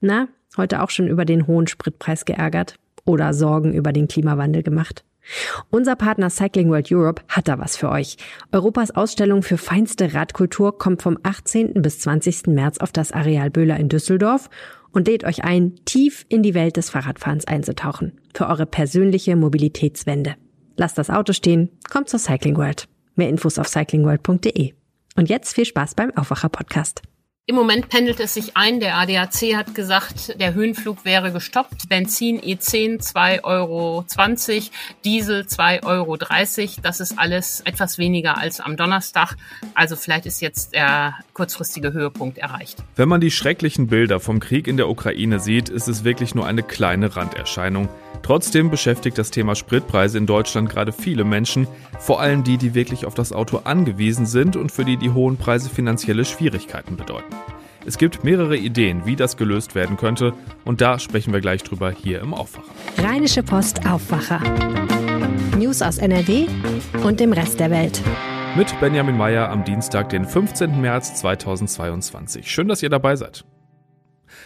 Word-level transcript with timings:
Na, 0.00 0.28
heute 0.56 0.82
auch 0.82 0.90
schon 0.90 1.08
über 1.08 1.24
den 1.24 1.46
hohen 1.46 1.66
Spritpreis 1.66 2.24
geärgert 2.24 2.76
oder 3.04 3.34
Sorgen 3.34 3.72
über 3.72 3.92
den 3.92 4.08
Klimawandel 4.08 4.62
gemacht? 4.62 5.04
Unser 5.70 5.96
Partner 5.96 6.30
Cycling 6.30 6.70
World 6.70 6.90
Europe 6.90 7.22
hat 7.28 7.48
da 7.48 7.58
was 7.58 7.76
für 7.76 7.90
euch. 7.90 8.16
Europas 8.52 8.90
Ausstellung 8.90 9.42
für 9.42 9.58
feinste 9.58 10.14
Radkultur 10.14 10.78
kommt 10.78 11.02
vom 11.02 11.18
18. 11.22 11.74
bis 11.82 12.00
20. 12.00 12.46
März 12.46 12.78
auf 12.78 12.92
das 12.92 13.12
Areal 13.12 13.50
Böhler 13.50 13.78
in 13.78 13.88
Düsseldorf 13.88 14.48
und 14.92 15.06
lädt 15.06 15.24
euch 15.24 15.44
ein, 15.44 15.74
tief 15.84 16.24
in 16.28 16.42
die 16.42 16.54
Welt 16.54 16.76
des 16.76 16.90
Fahrradfahrens 16.90 17.46
einzutauchen. 17.46 18.12
Für 18.34 18.48
eure 18.48 18.66
persönliche 18.66 19.36
Mobilitätswende. 19.36 20.36
Lasst 20.76 20.96
das 20.96 21.10
Auto 21.10 21.32
stehen, 21.32 21.70
kommt 21.90 22.08
zur 22.08 22.20
Cycling 22.20 22.56
World. 22.56 22.88
Mehr 23.16 23.28
Infos 23.28 23.58
auf 23.58 23.68
cyclingworld.de. 23.68 24.72
Und 25.16 25.28
jetzt 25.28 25.54
viel 25.54 25.64
Spaß 25.64 25.94
beim 25.94 26.16
Aufwacher 26.16 26.48
Podcast. 26.48 27.02
Im 27.50 27.54
Moment 27.54 27.88
pendelt 27.88 28.20
es 28.20 28.34
sich 28.34 28.58
ein. 28.58 28.78
Der 28.78 28.98
ADAC 28.98 29.56
hat 29.56 29.74
gesagt, 29.74 30.38
der 30.38 30.52
Höhenflug 30.52 31.06
wäre 31.06 31.32
gestoppt. 31.32 31.88
Benzin 31.88 32.38
E10 32.42 33.00
2,20 33.00 33.42
Euro, 33.42 34.04
Diesel 35.02 35.44
2,30 35.44 35.84
Euro. 35.86 36.16
Das 36.82 37.00
ist 37.00 37.18
alles 37.18 37.62
etwas 37.62 37.96
weniger 37.96 38.36
als 38.36 38.60
am 38.60 38.76
Donnerstag. 38.76 39.34
Also 39.72 39.96
vielleicht 39.96 40.26
ist 40.26 40.42
jetzt 40.42 40.74
der 40.74 41.14
kurzfristige 41.32 41.94
Höhepunkt 41.94 42.36
erreicht. 42.36 42.84
Wenn 42.96 43.08
man 43.08 43.22
die 43.22 43.30
schrecklichen 43.30 43.86
Bilder 43.86 44.20
vom 44.20 44.40
Krieg 44.40 44.66
in 44.66 44.76
der 44.76 44.90
Ukraine 44.90 45.40
sieht, 45.40 45.70
ist 45.70 45.88
es 45.88 46.04
wirklich 46.04 46.34
nur 46.34 46.46
eine 46.46 46.62
kleine 46.62 47.16
Randerscheinung. 47.16 47.88
Trotzdem 48.22 48.70
beschäftigt 48.70 49.16
das 49.16 49.30
Thema 49.30 49.54
Spritpreise 49.54 50.18
in 50.18 50.26
Deutschland 50.26 50.68
gerade 50.68 50.92
viele 50.92 51.24
Menschen, 51.24 51.66
vor 51.98 52.20
allem 52.20 52.44
die, 52.44 52.58
die 52.58 52.74
wirklich 52.74 53.06
auf 53.06 53.14
das 53.14 53.32
Auto 53.32 53.62
angewiesen 53.64 54.26
sind 54.26 54.56
und 54.56 54.70
für 54.70 54.84
die 54.84 54.96
die 54.96 55.10
hohen 55.10 55.36
Preise 55.36 55.70
finanzielle 55.70 56.24
Schwierigkeiten 56.24 56.96
bedeuten. 56.96 57.34
Es 57.86 57.96
gibt 57.96 58.24
mehrere 58.24 58.56
Ideen, 58.56 59.06
wie 59.06 59.16
das 59.16 59.38
gelöst 59.38 59.74
werden 59.74 59.96
könnte 59.96 60.34
und 60.66 60.82
da 60.82 60.98
sprechen 60.98 61.32
wir 61.32 61.40
gleich 61.40 61.62
drüber 61.62 61.90
hier 61.90 62.20
im 62.20 62.34
Aufwacher. 62.34 62.68
Rheinische 62.98 63.42
Post 63.42 63.86
Aufwacher. 63.86 64.42
News 65.56 65.80
aus 65.80 65.96
NRW 65.96 66.46
und 67.02 67.20
dem 67.20 67.32
Rest 67.32 67.60
der 67.60 67.70
Welt. 67.70 68.02
Mit 68.56 68.78
Benjamin 68.80 69.16
Meyer 69.16 69.48
am 69.50 69.64
Dienstag, 69.64 70.08
den 70.10 70.24
15. 70.24 70.80
März 70.80 71.14
2022. 71.14 72.50
Schön, 72.50 72.68
dass 72.68 72.82
ihr 72.82 72.90
dabei 72.90 73.16
seid. 73.16 73.44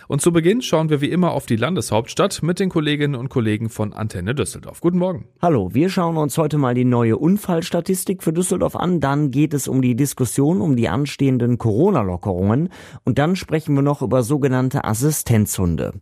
Und 0.09 0.21
zu 0.21 0.33
Beginn 0.33 0.63
schauen 0.63 0.91
wir 0.91 1.01
wie 1.01 1.11
immer 1.11 1.33
auf 1.33 1.47
die 1.47 1.57
Landeshauptstadt 1.57 2.43
mit 2.43 2.61
den 2.61 2.69
Kolleginnen 2.69 3.15
und 3.15 3.29
Kollegen 3.29 3.69
von 3.69 3.93
Antenne 3.93 4.35
Düsseldorf. 4.35 4.81
Guten 4.81 4.99
Morgen. 4.99 5.29
Hallo, 5.41 5.71
wir 5.73 5.89
schauen 5.89 6.17
uns 6.17 6.39
heute 6.39 6.59
mal 6.59 6.75
die 6.75 6.85
neue 6.85 7.17
Unfallstatistik 7.17 8.23
für 8.23 8.33
Düsseldorf 8.33 8.77
an. 8.77 9.01
Dann 9.01 9.31
geht 9.31 9.55
es 9.55 9.69
um 9.69 9.83
die 9.83 9.97
Diskussion 9.97 10.61
um 10.61 10.77
die 10.77 10.89
anstehenden 10.89 11.59
Corona-Lockerungen. 11.59 12.69
Und 13.05 13.19
dann 13.19 13.37
sprechen 13.37 13.75
wir 13.75 13.83
noch 13.83 14.03
über 14.03 14.23
sogenannte 14.23 14.85
Assistenzhunde. 14.85 15.93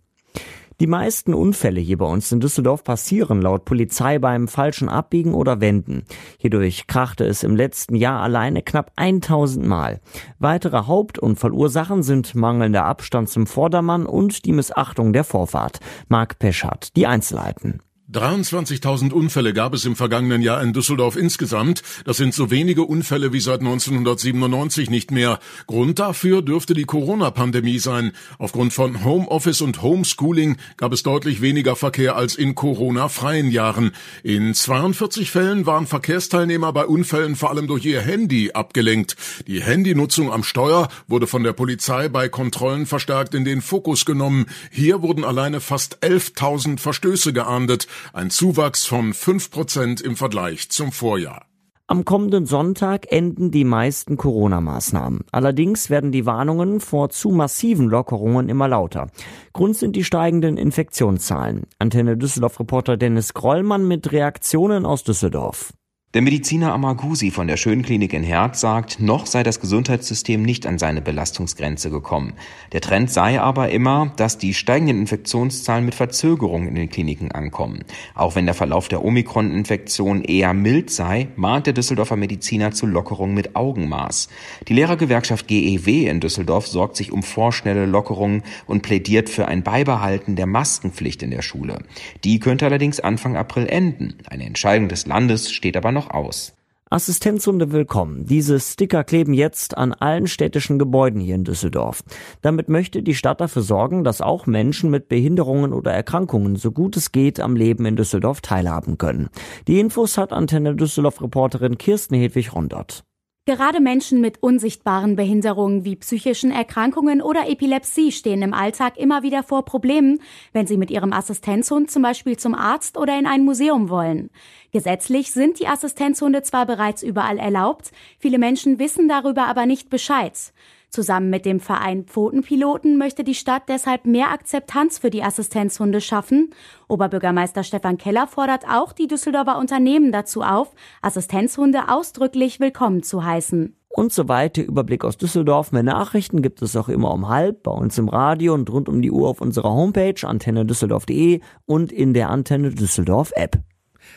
Die 0.80 0.86
meisten 0.86 1.34
Unfälle 1.34 1.78
hier 1.78 1.98
bei 1.98 2.06
uns 2.06 2.32
in 2.32 2.40
Düsseldorf 2.40 2.84
passieren 2.84 3.42
laut 3.42 3.66
Polizei 3.66 4.18
beim 4.18 4.48
falschen 4.48 4.88
Abbiegen 4.88 5.34
oder 5.34 5.60
Wenden. 5.60 6.04
Hierdurch 6.38 6.86
krachte 6.86 7.26
es 7.26 7.42
im 7.42 7.54
letzten 7.54 7.94
Jahr 7.96 8.22
alleine 8.22 8.62
knapp 8.62 8.90
1000 8.96 9.66
Mal. 9.66 10.00
Weitere 10.38 10.86
Hauptunfallursachen 10.86 12.02
sind 12.02 12.34
mangelnder 12.34 12.86
Abstand 12.86 13.28
zum 13.28 13.46
Vordermann 13.46 14.06
und 14.06 14.46
die 14.46 14.52
Missachtung 14.52 15.12
der 15.12 15.24
Vorfahrt. 15.24 15.80
Marc 16.08 16.38
Peschert, 16.38 16.96
die 16.96 17.06
Einzelheiten. 17.06 17.82
23.000 18.12 19.12
Unfälle 19.12 19.52
gab 19.52 19.72
es 19.72 19.84
im 19.84 19.94
vergangenen 19.94 20.42
Jahr 20.42 20.60
in 20.62 20.72
Düsseldorf 20.72 21.14
insgesamt. 21.14 21.82
Das 22.04 22.16
sind 22.16 22.34
so 22.34 22.50
wenige 22.50 22.82
Unfälle 22.82 23.32
wie 23.32 23.38
seit 23.38 23.60
1997 23.60 24.90
nicht 24.90 25.12
mehr. 25.12 25.38
Grund 25.68 26.00
dafür 26.00 26.42
dürfte 26.42 26.74
die 26.74 26.86
Corona-Pandemie 26.86 27.78
sein. 27.78 28.10
Aufgrund 28.38 28.72
von 28.72 29.04
Homeoffice 29.04 29.60
und 29.60 29.82
Homeschooling 29.82 30.56
gab 30.76 30.92
es 30.92 31.04
deutlich 31.04 31.40
weniger 31.40 31.76
Verkehr 31.76 32.16
als 32.16 32.34
in 32.34 32.56
Corona-freien 32.56 33.48
Jahren. 33.48 33.92
In 34.24 34.54
42 34.54 35.30
Fällen 35.30 35.66
waren 35.66 35.86
Verkehrsteilnehmer 35.86 36.72
bei 36.72 36.86
Unfällen 36.86 37.36
vor 37.36 37.50
allem 37.50 37.68
durch 37.68 37.84
ihr 37.84 38.00
Handy 38.00 38.50
abgelenkt. 38.52 39.14
Die 39.46 39.62
Handynutzung 39.62 40.32
am 40.32 40.42
Steuer 40.42 40.88
wurde 41.06 41.28
von 41.28 41.44
der 41.44 41.52
Polizei 41.52 42.08
bei 42.08 42.28
Kontrollen 42.28 42.86
verstärkt 42.86 43.36
in 43.36 43.44
den 43.44 43.62
Fokus 43.62 44.04
genommen. 44.04 44.46
Hier 44.72 45.00
wurden 45.00 45.22
alleine 45.22 45.60
fast 45.60 46.02
11.000 46.02 46.80
Verstöße 46.80 47.32
geahndet 47.32 47.86
ein 48.12 48.30
Zuwachs 48.30 48.86
von 48.86 49.14
5 49.14 49.50
Prozent 49.50 50.00
im 50.00 50.16
Vergleich 50.16 50.70
zum 50.70 50.92
Vorjahr. 50.92 51.46
Am 51.90 52.04
kommenden 52.04 52.46
Sonntag 52.46 53.10
enden 53.10 53.50
die 53.50 53.64
meisten 53.64 54.16
Corona-Maßnahmen. 54.16 55.24
Allerdings 55.32 55.90
werden 55.90 56.12
die 56.12 56.24
Warnungen 56.24 56.78
vor 56.78 57.10
zu 57.10 57.30
massiven 57.30 57.88
Lockerungen 57.88 58.48
immer 58.48 58.68
lauter. 58.68 59.08
Grund 59.52 59.76
sind 59.76 59.96
die 59.96 60.04
steigenden 60.04 60.56
Infektionszahlen. 60.56 61.64
Antenne 61.80 62.16
Düsseldorf-Reporter 62.16 62.96
Dennis 62.96 63.34
Grollmann 63.34 63.88
mit 63.88 64.12
Reaktionen 64.12 64.86
aus 64.86 65.02
Düsseldorf. 65.02 65.72
Der 66.12 66.22
Mediziner 66.22 66.72
Amagusi 66.72 67.30
von 67.30 67.46
der 67.46 67.56
Schönklinik 67.56 68.12
in 68.14 68.24
Herz 68.24 68.60
sagt, 68.60 68.98
noch 68.98 69.26
sei 69.26 69.44
das 69.44 69.60
Gesundheitssystem 69.60 70.42
nicht 70.42 70.66
an 70.66 70.76
seine 70.76 71.00
Belastungsgrenze 71.00 71.88
gekommen. 71.88 72.32
Der 72.72 72.80
Trend 72.80 73.12
sei 73.12 73.40
aber 73.40 73.70
immer, 73.70 74.12
dass 74.16 74.36
die 74.36 74.52
steigenden 74.52 74.98
Infektionszahlen 74.98 75.84
mit 75.84 75.94
Verzögerung 75.94 76.66
in 76.66 76.74
den 76.74 76.90
Kliniken 76.90 77.30
ankommen. 77.30 77.84
Auch 78.16 78.34
wenn 78.34 78.46
der 78.46 78.56
Verlauf 78.56 78.88
der 78.88 79.04
Omikron-Infektion 79.04 80.24
eher 80.24 80.52
mild 80.52 80.90
sei, 80.90 81.28
mahnt 81.36 81.66
der 81.66 81.74
Düsseldorfer 81.74 82.16
Mediziner 82.16 82.72
zu 82.72 82.86
Lockerung 82.86 83.32
mit 83.32 83.54
Augenmaß. 83.54 84.30
Die 84.66 84.74
Lehrergewerkschaft 84.74 85.46
GEW 85.46 86.08
in 86.08 86.18
Düsseldorf 86.18 86.66
sorgt 86.66 86.96
sich 86.96 87.12
um 87.12 87.22
vorschnelle 87.22 87.86
Lockerungen 87.86 88.42
und 88.66 88.82
plädiert 88.82 89.30
für 89.30 89.46
ein 89.46 89.62
Beibehalten 89.62 90.34
der 90.34 90.46
Maskenpflicht 90.46 91.22
in 91.22 91.30
der 91.30 91.42
Schule. 91.42 91.84
Die 92.24 92.40
könnte 92.40 92.66
allerdings 92.66 92.98
Anfang 92.98 93.36
April 93.36 93.68
enden. 93.68 94.16
Eine 94.28 94.46
Entscheidung 94.46 94.88
des 94.88 95.06
Landes 95.06 95.52
steht 95.52 95.76
aber 95.76 95.92
noch 95.92 95.99
noch 96.00 96.10
aus. 96.10 96.54
Assistenzhunde 96.92 97.70
willkommen. 97.70 98.26
Diese 98.26 98.58
Sticker 98.58 99.04
kleben 99.04 99.32
jetzt 99.32 99.76
an 99.76 99.92
allen 99.92 100.26
städtischen 100.26 100.78
Gebäuden 100.78 101.20
hier 101.20 101.36
in 101.36 101.44
Düsseldorf. 101.44 102.02
Damit 102.42 102.68
möchte 102.68 103.02
die 103.04 103.14
Stadt 103.14 103.40
dafür 103.40 103.62
sorgen, 103.62 104.02
dass 104.02 104.20
auch 104.20 104.46
Menschen 104.46 104.90
mit 104.90 105.08
Behinderungen 105.08 105.72
oder 105.72 105.92
Erkrankungen 105.92 106.56
so 106.56 106.72
gut 106.72 106.96
es 106.96 107.12
geht 107.12 107.38
am 107.38 107.54
Leben 107.54 107.84
in 107.84 107.94
Düsseldorf 107.94 108.40
teilhaben 108.40 108.98
können. 108.98 109.28
Die 109.68 109.78
Infos 109.78 110.18
hat 110.18 110.32
Antenne 110.32 110.74
Düsseldorf 110.74 111.22
Reporterin 111.22 111.78
Kirsten 111.78 112.16
Hedwig 112.16 112.54
Rondott. 112.54 113.04
Gerade 113.50 113.80
Menschen 113.80 114.20
mit 114.20 114.44
unsichtbaren 114.44 115.16
Behinderungen 115.16 115.84
wie 115.84 115.96
psychischen 115.96 116.52
Erkrankungen 116.52 117.20
oder 117.20 117.48
Epilepsie 117.48 118.12
stehen 118.12 118.42
im 118.42 118.54
Alltag 118.54 118.96
immer 118.96 119.24
wieder 119.24 119.42
vor 119.42 119.64
Problemen, 119.64 120.20
wenn 120.52 120.68
sie 120.68 120.76
mit 120.76 120.88
ihrem 120.88 121.12
Assistenzhund 121.12 121.90
zum 121.90 122.02
Beispiel 122.02 122.36
zum 122.36 122.54
Arzt 122.54 122.96
oder 122.96 123.18
in 123.18 123.26
ein 123.26 123.44
Museum 123.44 123.88
wollen. 123.88 124.30
Gesetzlich 124.70 125.32
sind 125.32 125.58
die 125.58 125.66
Assistenzhunde 125.66 126.44
zwar 126.44 126.64
bereits 126.64 127.02
überall 127.02 127.38
erlaubt, 127.38 127.90
viele 128.20 128.38
Menschen 128.38 128.78
wissen 128.78 129.08
darüber 129.08 129.48
aber 129.48 129.66
nicht 129.66 129.90
Bescheid. 129.90 130.52
Zusammen 130.90 131.30
mit 131.30 131.46
dem 131.46 131.60
Verein 131.60 132.04
Pfotenpiloten 132.04 132.98
möchte 132.98 133.22
die 133.22 133.34
Stadt 133.34 133.62
deshalb 133.68 134.06
mehr 134.06 134.30
Akzeptanz 134.30 134.98
für 134.98 135.10
die 135.10 135.22
Assistenzhunde 135.22 136.00
schaffen. 136.00 136.52
Oberbürgermeister 136.88 137.62
Stefan 137.62 137.96
Keller 137.96 138.26
fordert 138.26 138.64
auch 138.68 138.92
die 138.92 139.06
Düsseldorfer 139.06 139.58
Unternehmen 139.58 140.10
dazu 140.10 140.42
auf, 140.42 140.74
Assistenzhunde 141.00 141.88
ausdrücklich 141.88 142.58
willkommen 142.58 143.04
zu 143.04 143.24
heißen. 143.24 143.76
Und 143.88 144.12
so 144.12 144.28
weiter. 144.28 144.62
Überblick 144.62 145.04
aus 145.04 145.16
Düsseldorf. 145.16 145.72
Mehr 145.72 145.82
Nachrichten 145.82 146.42
gibt 146.42 146.62
es 146.62 146.76
auch 146.76 146.88
immer 146.88 147.12
um 147.12 147.28
halb 147.28 147.64
bei 147.64 147.72
uns 147.72 147.98
im 147.98 148.08
Radio 148.08 148.54
und 148.54 148.70
rund 148.70 148.88
um 148.88 149.02
die 149.02 149.10
Uhr 149.10 149.28
auf 149.28 149.40
unserer 149.40 149.70
Homepage 149.70 150.14
antennedüsseldorf.de 150.22 151.40
und 151.66 151.92
in 151.92 152.14
der 152.14 152.30
Antenne 152.30 152.70
Düsseldorf 152.70 153.32
App. 153.34 153.58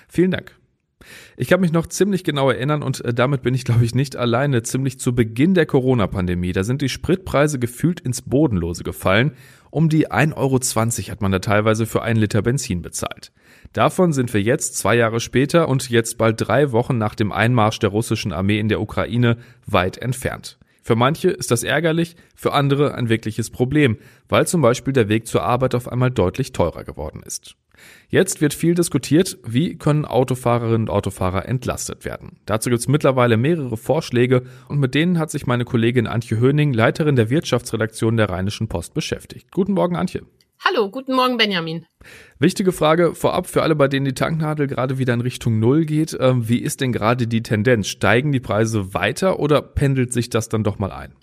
Vielen 0.08 0.32
Dank. 0.32 0.63
Ich 1.38 1.48
kann 1.48 1.62
mich 1.62 1.72
noch 1.72 1.88
ziemlich 1.88 2.24
genau 2.24 2.50
erinnern 2.50 2.84
und 2.84 3.04
äh, 3.04 3.14
damit 3.14 3.42
bin 3.42 3.54
ich, 3.54 3.66
glaube 3.66 3.86
ich, 3.86 3.96
nicht 3.96 4.16
alleine. 4.16 4.64
Ziemlich 4.64 5.00
zu 5.00 5.14
Beginn 5.16 5.54
der 5.54 5.66
Corona-Pandemie, 5.66 6.52
da 6.52 6.64
sind 6.64 6.82
die 6.82 6.90
Spritpreise 6.90 7.60
gefühlt 7.60 8.00
ins 8.00 8.22
Bodenlose 8.22 8.84
gefallen. 8.84 9.34
Um 9.70 9.90
die 9.90 10.12
1,20 10.12 10.36
Euro 10.36 11.12
hat 11.12 11.22
man 11.22 11.32
da 11.32 11.40
teilweise 11.40 11.86
für 11.86 12.04
einen 12.04 12.20
Liter 12.20 12.42
Benzin 12.42 12.82
bezahlt. 12.82 13.32
Davon 13.74 14.14
sind 14.14 14.32
wir 14.34 14.42
jetzt 14.42 14.78
zwei 14.78 14.96
Jahre 14.96 15.20
später 15.20 15.68
und 15.68 15.90
jetzt 15.90 16.20
bald 16.20 16.36
drei 16.40 16.72
Wochen 16.72 17.00
nach 17.00 17.16
dem 17.16 17.32
Einmarsch 17.32 17.80
der 17.80 17.90
russischen 17.90 18.32
Armee 18.32 18.60
in 18.60 18.70
der 18.70 18.80
Ukraine 18.80 19.38
weit 19.66 19.98
entfernt. 19.98 20.60
Für 20.84 20.96
manche 20.96 21.30
ist 21.30 21.50
das 21.50 21.64
ärgerlich, 21.64 22.16
für 22.36 22.54
andere 22.54 22.94
ein 22.94 23.10
wirkliches 23.10 23.50
Problem, 23.50 23.98
weil 24.28 24.46
zum 24.46 24.62
Beispiel 24.62 24.94
der 24.94 25.08
Weg 25.08 25.28
zur 25.28 25.42
Arbeit 25.42 25.76
auf 25.76 25.88
einmal 25.88 26.12
deutlich 26.12 26.52
teurer 26.52 26.84
geworden 26.84 27.24
ist. 27.26 27.56
Jetzt 28.10 28.42
wird 28.42 28.54
viel 28.54 28.76
diskutiert, 28.76 29.38
wie 29.46 29.78
können 29.78 30.06
Autofahrerinnen 30.06 30.84
und 30.84 30.90
Autofahrer 30.90 31.48
entlastet 31.48 32.06
werden. 32.06 32.38
Dazu 32.46 32.70
gibt 32.70 32.80
es 32.80 32.88
mittlerweile 32.88 33.38
mehrere 33.38 33.78
Vorschläge 33.78 34.44
und 34.68 34.80
mit 34.80 34.94
denen 34.94 35.18
hat 35.18 35.32
sich 35.32 35.48
meine 35.48 35.66
Kollegin 35.66 36.08
Antje 36.08 36.40
Höning, 36.40 36.74
Leiterin 36.74 37.16
der 37.16 37.30
Wirtschaftsredaktion 37.30 38.18
der 38.18 38.30
Rheinischen 38.30 38.68
Post, 38.68 38.94
beschäftigt. 38.94 39.52
Guten 39.52 39.74
Morgen, 39.74 39.96
Antje. 39.96 40.22
Hallo, 40.66 40.90
guten 40.90 41.14
Morgen, 41.14 41.36
Benjamin. 41.36 41.86
Wichtige 42.40 42.72
Frage 42.72 43.16
vorab 43.16 43.48
für 43.48 43.64
alle, 43.64 43.76
bei 43.76 43.90
denen 43.90 44.06
die 44.06 44.14
Tanknadel 44.14 44.68
gerade 44.68 44.98
wieder 44.98 45.14
in 45.14 45.20
Richtung 45.20 45.60
Null 45.60 45.84
geht. 45.84 46.16
Ähm, 46.18 46.48
wie 46.48 46.60
ist 46.60 46.80
denn 46.80 46.94
gerade 46.94 47.28
die 47.28 47.44
Tendenz? 47.44 47.88
Steigen 47.88 48.32
die 48.32 48.40
Preise 48.40 48.94
weiter 48.94 49.40
oder 49.40 49.62
pendelt 49.62 50.14
sich 50.14 50.30
das 50.30 50.48
dann 50.48 50.64
doch 50.64 50.80
mal 50.80 50.92
ein? 50.92 51.16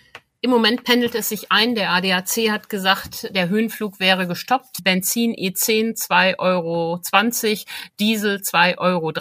Im 0.42 0.48
Moment 0.48 0.84
pendelt 0.84 1.14
es 1.14 1.28
sich 1.28 1.52
ein. 1.52 1.74
Der 1.74 1.90
ADAC 1.90 2.50
hat 2.50 2.70
gesagt, 2.70 3.34
der 3.34 3.50
Höhenflug 3.50 4.00
wäre 4.00 4.26
gestoppt. 4.26 4.82
Benzin 4.82 5.34
E10 5.34 5.98
2,20 5.98 6.38
Euro, 6.38 7.00
Diesel 7.98 8.36
2,30 8.36 8.78
Euro. 8.78 9.12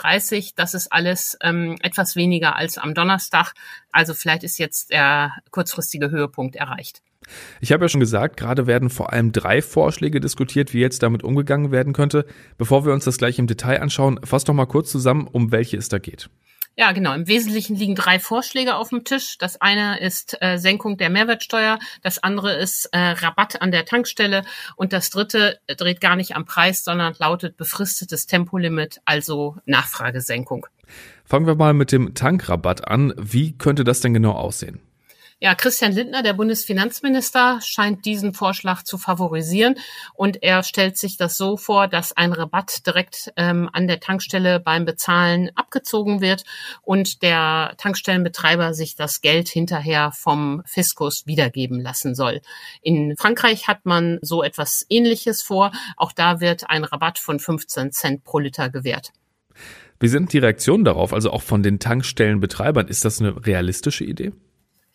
Das 0.56 0.74
ist 0.74 0.94
alles 0.94 1.38
ähm, 1.42 1.76
etwas 1.82 2.16
weniger 2.16 2.56
als 2.56 2.78
am 2.78 2.94
Donnerstag. 2.94 3.54
Also 3.92 4.14
vielleicht 4.14 4.46
ist 4.46 4.60
jetzt 4.60 4.92
der 4.92 5.34
kurzfristige 5.52 6.10
Höhepunkt 6.10 6.56
erreicht. 6.56 7.02
Ich 7.60 7.74
habe 7.74 7.84
ja 7.84 7.90
schon 7.90 8.00
gesagt, 8.00 8.38
gerade 8.38 8.66
werden 8.66 8.90
vor 8.90 9.12
allem 9.12 9.34
drei 9.34 9.62
Vorschläge 9.62 10.22
diskutiert, 10.22 10.74
wie 10.74 10.80
jetzt 10.80 11.04
damit 11.04 11.24
umgegangen 11.24 11.72
werden 11.72 11.92
könnte. 11.92 12.26
Bevor 12.58 12.86
wir 12.86 12.94
uns 12.94 13.04
das 13.04 13.18
gleich 13.18 13.38
im 13.40 13.48
Detail 13.48 13.82
anschauen, 13.82 14.22
fass 14.24 14.46
doch 14.46 14.54
mal 14.54 14.68
kurz 14.68 14.90
zusammen, 14.90 15.28
um 15.30 15.52
welche 15.52 15.76
es 15.76 15.90
da 15.90 15.98
geht. 15.98 16.30
Ja, 16.80 16.94
genau. 16.94 17.14
Im 17.14 17.28
Wesentlichen 17.28 17.76
liegen 17.76 17.94
drei 17.94 18.20
Vorschläge 18.20 18.76
auf 18.78 18.88
dem 18.88 19.04
Tisch. 19.04 19.38
Das 19.38 19.60
eine 19.60 20.00
ist 20.00 20.38
äh, 20.40 20.58
Senkung 20.58 20.96
der 20.96 21.10
Mehrwertsteuer, 21.10 21.78
das 22.04 22.24
andere 22.24 22.54
ist 22.54 22.86
äh, 22.94 22.98
Rabatt 22.98 23.62
an 23.62 23.72
der 23.72 23.84
Tankstelle 23.84 24.46
und 24.78 24.94
das 24.94 25.10
dritte 25.10 25.60
dreht 25.68 26.00
gar 26.00 26.16
nicht 26.16 26.38
am 26.38 26.46
Preis, 26.46 26.86
sondern 26.86 27.14
lautet 27.20 27.58
befristetes 27.58 28.28
Tempolimit, 28.28 29.02
also 29.04 29.58
Nachfragesenkung. 29.66 30.68
Fangen 31.26 31.48
wir 31.48 31.56
mal 31.56 31.74
mit 31.74 31.92
dem 31.92 32.14
Tankrabatt 32.14 32.88
an. 32.88 33.14
Wie 33.18 33.58
könnte 33.58 33.84
das 33.84 34.00
denn 34.00 34.14
genau 34.14 34.32
aussehen? 34.32 34.80
Ja, 35.42 35.56
Christian 35.56 35.94
Lindner, 35.94 36.22
der 36.22 36.34
Bundesfinanzminister, 36.34 37.62
scheint 37.62 38.04
diesen 38.04 38.34
Vorschlag 38.34 38.84
zu 38.84 38.98
favorisieren 38.98 39.76
und 40.14 40.44
er 40.44 40.64
stellt 40.64 40.98
sich 40.98 41.16
das 41.16 41.38
so 41.38 41.56
vor, 41.56 41.88
dass 41.88 42.12
ein 42.12 42.34
Rabatt 42.34 42.86
direkt 42.86 43.32
ähm, 43.38 43.70
an 43.72 43.88
der 43.88 44.02
Tankstelle 44.02 44.60
beim 44.60 44.84
Bezahlen 44.84 45.50
abgezogen 45.56 46.20
wird 46.20 46.44
und 46.82 47.24
der 47.24 47.74
Tankstellenbetreiber 47.78 48.74
sich 48.74 48.98
das 48.98 49.22
Geld 49.22 49.48
hinterher 49.48 50.12
vom 50.12 50.62
Fiskus 50.66 51.26
wiedergeben 51.26 51.80
lassen 51.80 52.16
soll. 52.16 52.42
In 52.82 53.16
Frankreich 53.16 53.70
hat 53.70 53.86
man 53.86 54.20
so 54.22 54.44
etwas 54.44 54.86
Ähnliches 54.90 55.42
vor. 55.42 55.72
Auch 55.96 56.12
da 56.12 56.42
wird 56.42 56.70
ein 56.70 56.84
Rabatt 56.84 57.18
von 57.18 57.40
15 57.40 57.94
Cent 57.94 58.26
pro 58.26 58.40
Liter 58.40 58.70
gewährt. 58.70 59.14
Wie 60.02 60.10
sind 60.10 60.34
die 60.34 60.40
Reaktionen 60.40 60.84
darauf, 60.84 61.14
also 61.14 61.32
auch 61.32 61.44
von 61.44 61.64
den 61.64 61.80
Tankstellenbetreibern? 61.80 62.90
Ist 62.90 63.06
das 63.06 63.22
eine 63.22 63.46
realistische 63.46 64.04
Idee? 64.04 64.34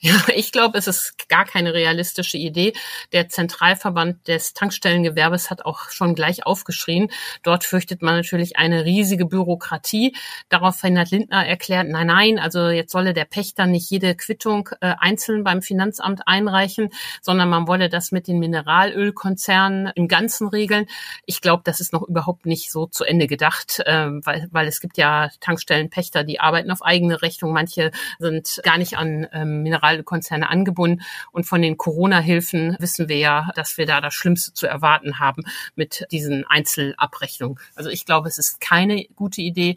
Ja, 0.14 0.20
ich 0.34 0.52
glaube, 0.52 0.76
es 0.76 0.86
ist 0.86 1.30
gar 1.30 1.46
keine 1.46 1.72
realistische 1.72 2.36
Idee. 2.36 2.74
Der 3.12 3.30
Zentralverband 3.30 4.28
des 4.28 4.52
Tankstellengewerbes 4.52 5.48
hat 5.48 5.64
auch 5.64 5.88
schon 5.88 6.14
gleich 6.14 6.44
aufgeschrien. 6.44 7.08
Dort 7.42 7.64
fürchtet 7.64 8.02
man 8.02 8.16
natürlich 8.16 8.58
eine 8.58 8.84
riesige 8.84 9.24
Bürokratie. 9.24 10.14
Daraufhin 10.50 10.98
hat 10.98 11.10
Lindner 11.10 11.46
erklärt, 11.46 11.88
nein, 11.88 12.08
nein, 12.08 12.38
also 12.38 12.68
jetzt 12.68 12.92
solle 12.92 13.14
der 13.14 13.24
Pächter 13.24 13.64
nicht 13.64 13.90
jede 13.90 14.14
Quittung 14.14 14.68
äh, 14.82 14.94
einzeln 14.98 15.42
beim 15.42 15.62
Finanzamt 15.62 16.28
einreichen, 16.28 16.90
sondern 17.22 17.48
man 17.48 17.66
wolle 17.66 17.88
das 17.88 18.12
mit 18.12 18.28
den 18.28 18.38
Mineralölkonzernen 18.40 19.90
im 19.94 20.06
Ganzen 20.06 20.48
regeln. 20.48 20.84
Ich 21.24 21.40
glaube, 21.40 21.62
das 21.64 21.80
ist 21.80 21.94
noch 21.94 22.02
überhaupt 22.02 22.44
nicht 22.44 22.70
so 22.70 22.84
zu 22.84 23.04
Ende 23.04 23.26
gedacht, 23.26 23.80
äh, 23.86 24.08
weil, 24.10 24.48
weil 24.50 24.66
es 24.66 24.80
gibt 24.80 24.98
ja 24.98 25.30
Tankstellenpächter, 25.40 26.24
die 26.24 26.40
arbeiten 26.40 26.70
auf 26.70 26.82
eigene 26.82 27.22
Rechnung. 27.22 27.54
Manche 27.54 27.90
sind 28.18 28.60
gar 28.62 28.76
nicht 28.76 28.98
an 28.98 29.26
ähm, 29.32 29.62
Mineral 29.62 29.93
Konzerne 30.02 30.48
angebunden. 30.50 31.02
Und 31.32 31.44
von 31.44 31.62
den 31.62 31.76
Corona-Hilfen 31.76 32.76
wissen 32.80 33.08
wir 33.08 33.18
ja, 33.18 33.50
dass 33.54 33.78
wir 33.78 33.86
da 33.86 34.00
das 34.00 34.14
Schlimmste 34.14 34.52
zu 34.52 34.66
erwarten 34.66 35.18
haben 35.18 35.44
mit 35.74 36.06
diesen 36.10 36.44
Einzelabrechnungen. 36.46 37.58
Also 37.74 37.90
ich 37.90 38.04
glaube, 38.04 38.28
es 38.28 38.38
ist 38.38 38.60
keine 38.60 39.04
gute 39.14 39.40
Idee. 39.40 39.76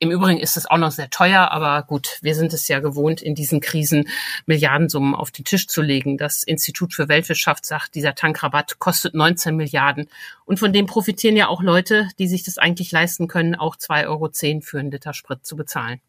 Im 0.00 0.12
Übrigen 0.12 0.38
ist 0.38 0.56
es 0.56 0.70
auch 0.70 0.78
noch 0.78 0.92
sehr 0.92 1.10
teuer, 1.10 1.50
aber 1.50 1.82
gut, 1.82 2.18
wir 2.22 2.36
sind 2.36 2.52
es 2.52 2.68
ja 2.68 2.78
gewohnt, 2.78 3.20
in 3.20 3.34
diesen 3.34 3.60
Krisen 3.60 4.08
Milliardensummen 4.46 5.16
auf 5.16 5.32
den 5.32 5.44
Tisch 5.44 5.66
zu 5.66 5.82
legen. 5.82 6.16
Das 6.18 6.44
Institut 6.44 6.94
für 6.94 7.08
Weltwirtschaft 7.08 7.66
sagt, 7.66 7.96
dieser 7.96 8.14
Tankrabatt 8.14 8.78
kostet 8.78 9.14
19 9.14 9.56
Milliarden. 9.56 10.08
Und 10.44 10.60
von 10.60 10.72
dem 10.72 10.86
profitieren 10.86 11.36
ja 11.36 11.48
auch 11.48 11.62
Leute, 11.62 12.08
die 12.20 12.28
sich 12.28 12.44
das 12.44 12.58
eigentlich 12.58 12.92
leisten 12.92 13.26
können, 13.26 13.56
auch 13.56 13.74
2,10 13.74 14.06
Euro 14.06 14.30
für 14.62 14.78
einen 14.78 14.92
Liter 14.92 15.14
Sprit 15.14 15.44
zu 15.44 15.56
bezahlen. 15.56 16.00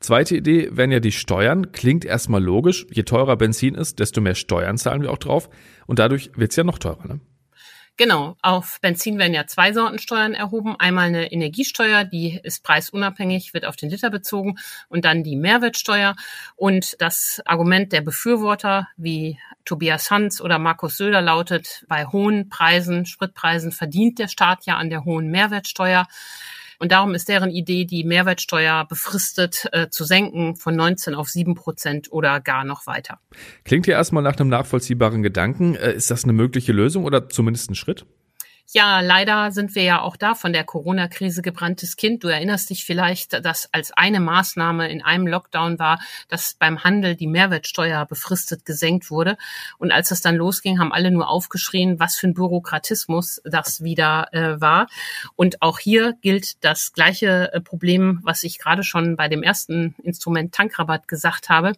Zweite 0.00 0.36
Idee 0.36 0.68
wären 0.72 0.90
ja 0.90 1.00
die 1.00 1.12
Steuern. 1.12 1.72
Klingt 1.72 2.04
erstmal 2.04 2.42
logisch. 2.42 2.86
Je 2.90 3.02
teurer 3.02 3.36
Benzin 3.36 3.74
ist, 3.74 3.98
desto 3.98 4.20
mehr 4.20 4.34
Steuern 4.34 4.78
zahlen 4.78 5.02
wir 5.02 5.10
auch 5.10 5.18
drauf. 5.18 5.48
Und 5.86 5.98
dadurch 5.98 6.30
wird's 6.34 6.56
ja 6.56 6.64
noch 6.64 6.78
teurer. 6.78 7.06
Ne? 7.06 7.20
Genau, 7.98 8.36
auf 8.42 8.78
Benzin 8.80 9.18
werden 9.18 9.34
ja 9.34 9.48
zwei 9.48 9.72
Sorten 9.72 9.98
Steuern 9.98 10.32
erhoben. 10.32 10.76
Einmal 10.78 11.08
eine 11.08 11.32
Energiesteuer, 11.32 12.04
die 12.04 12.38
ist 12.44 12.62
preisunabhängig, 12.62 13.54
wird 13.54 13.64
auf 13.64 13.74
den 13.74 13.90
Liter 13.90 14.08
bezogen 14.08 14.56
und 14.88 15.04
dann 15.04 15.24
die 15.24 15.34
Mehrwertsteuer. 15.34 16.14
Und 16.54 16.94
das 17.00 17.42
Argument 17.44 17.92
der 17.92 18.02
Befürworter 18.02 18.86
wie 18.96 19.40
Tobias 19.64 20.12
Hans 20.12 20.40
oder 20.40 20.60
Markus 20.60 20.96
Söder 20.96 21.20
lautet, 21.20 21.84
bei 21.88 22.06
hohen 22.06 22.48
Preisen, 22.48 23.04
Spritpreisen 23.04 23.72
verdient 23.72 24.20
der 24.20 24.28
Staat 24.28 24.64
ja 24.64 24.76
an 24.76 24.90
der 24.90 25.04
hohen 25.04 25.28
Mehrwertsteuer. 25.32 26.06
Und 26.78 26.92
darum 26.92 27.14
ist 27.14 27.28
deren 27.28 27.50
Idee, 27.50 27.84
die 27.84 28.04
Mehrwertsteuer 28.04 28.86
befristet 28.88 29.68
äh, 29.72 29.88
zu 29.88 30.04
senken 30.04 30.54
von 30.54 30.76
19 30.76 31.14
auf 31.14 31.28
7 31.28 31.54
Prozent 31.54 32.12
oder 32.12 32.40
gar 32.40 32.64
noch 32.64 32.86
weiter. 32.86 33.18
Klingt 33.64 33.86
ja 33.86 33.96
erstmal 33.96 34.22
nach 34.22 34.38
einem 34.38 34.48
nachvollziehbaren 34.48 35.22
Gedanken. 35.22 35.74
Äh, 35.74 35.94
ist 35.94 36.10
das 36.10 36.24
eine 36.24 36.32
mögliche 36.32 36.72
Lösung 36.72 37.04
oder 37.04 37.28
zumindest 37.28 37.70
ein 37.70 37.74
Schritt? 37.74 38.06
Ja, 38.74 39.00
leider 39.00 39.50
sind 39.50 39.74
wir 39.74 39.82
ja 39.82 40.02
auch 40.02 40.16
da 40.18 40.34
von 40.34 40.52
der 40.52 40.62
Corona-Krise 40.62 41.40
gebranntes 41.40 41.96
Kind. 41.96 42.22
Du 42.22 42.28
erinnerst 42.28 42.68
dich 42.68 42.84
vielleicht, 42.84 43.42
dass 43.42 43.72
als 43.72 43.92
eine 43.92 44.20
Maßnahme 44.20 44.90
in 44.90 45.00
einem 45.00 45.26
Lockdown 45.26 45.78
war, 45.78 45.98
dass 46.28 46.52
beim 46.52 46.84
Handel 46.84 47.16
die 47.16 47.28
Mehrwertsteuer 47.28 48.04
befristet 48.04 48.66
gesenkt 48.66 49.10
wurde. 49.10 49.38
Und 49.78 49.90
als 49.90 50.10
es 50.10 50.20
dann 50.20 50.36
losging, 50.36 50.78
haben 50.78 50.92
alle 50.92 51.10
nur 51.10 51.30
aufgeschrien, 51.30 51.98
was 51.98 52.16
für 52.16 52.26
ein 52.26 52.34
Bürokratismus 52.34 53.40
das 53.46 53.82
wieder 53.82 54.28
äh, 54.32 54.60
war. 54.60 54.88
Und 55.34 55.62
auch 55.62 55.78
hier 55.78 56.18
gilt 56.20 56.62
das 56.62 56.92
gleiche 56.92 57.50
äh, 57.54 57.62
Problem, 57.62 58.20
was 58.22 58.42
ich 58.42 58.58
gerade 58.58 58.82
schon 58.82 59.16
bei 59.16 59.28
dem 59.28 59.42
ersten 59.42 59.94
Instrument 60.02 60.54
Tankrabatt 60.54 61.08
gesagt 61.08 61.48
habe. 61.48 61.72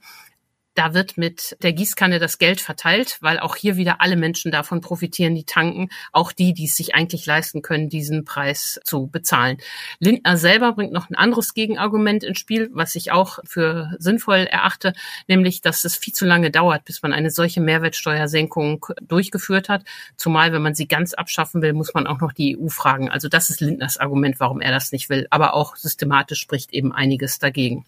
Da 0.80 0.94
wird 0.94 1.18
mit 1.18 1.58
der 1.62 1.74
Gießkanne 1.74 2.18
das 2.18 2.38
Geld 2.38 2.58
verteilt, 2.58 3.18
weil 3.20 3.38
auch 3.38 3.54
hier 3.54 3.76
wieder 3.76 4.00
alle 4.00 4.16
Menschen 4.16 4.50
davon 4.50 4.80
profitieren, 4.80 5.34
die 5.34 5.44
tanken, 5.44 5.90
auch 6.10 6.32
die, 6.32 6.54
die 6.54 6.64
es 6.64 6.74
sich 6.74 6.94
eigentlich 6.94 7.26
leisten 7.26 7.60
können, 7.60 7.90
diesen 7.90 8.24
Preis 8.24 8.80
zu 8.82 9.06
bezahlen. 9.06 9.58
Lindner 9.98 10.38
selber 10.38 10.72
bringt 10.72 10.94
noch 10.94 11.10
ein 11.10 11.16
anderes 11.16 11.52
Gegenargument 11.52 12.24
ins 12.24 12.38
Spiel, 12.38 12.70
was 12.72 12.94
ich 12.94 13.12
auch 13.12 13.40
für 13.44 13.94
sinnvoll 13.98 14.46
erachte, 14.50 14.94
nämlich, 15.28 15.60
dass 15.60 15.84
es 15.84 15.98
viel 15.98 16.14
zu 16.14 16.24
lange 16.24 16.50
dauert, 16.50 16.86
bis 16.86 17.02
man 17.02 17.12
eine 17.12 17.30
solche 17.30 17.60
Mehrwertsteuersenkung 17.60 18.86
durchgeführt 19.02 19.68
hat. 19.68 19.84
Zumal, 20.16 20.54
wenn 20.54 20.62
man 20.62 20.74
sie 20.74 20.88
ganz 20.88 21.12
abschaffen 21.12 21.60
will, 21.60 21.74
muss 21.74 21.92
man 21.92 22.06
auch 22.06 22.22
noch 22.22 22.32
die 22.32 22.58
EU 22.58 22.68
fragen. 22.68 23.10
Also 23.10 23.28
das 23.28 23.50
ist 23.50 23.60
Lindners 23.60 23.98
Argument, 23.98 24.40
warum 24.40 24.62
er 24.62 24.70
das 24.70 24.92
nicht 24.92 25.10
will. 25.10 25.26
Aber 25.28 25.52
auch 25.52 25.76
systematisch 25.76 26.40
spricht 26.40 26.72
eben 26.72 26.90
einiges 26.94 27.38
dagegen. 27.38 27.84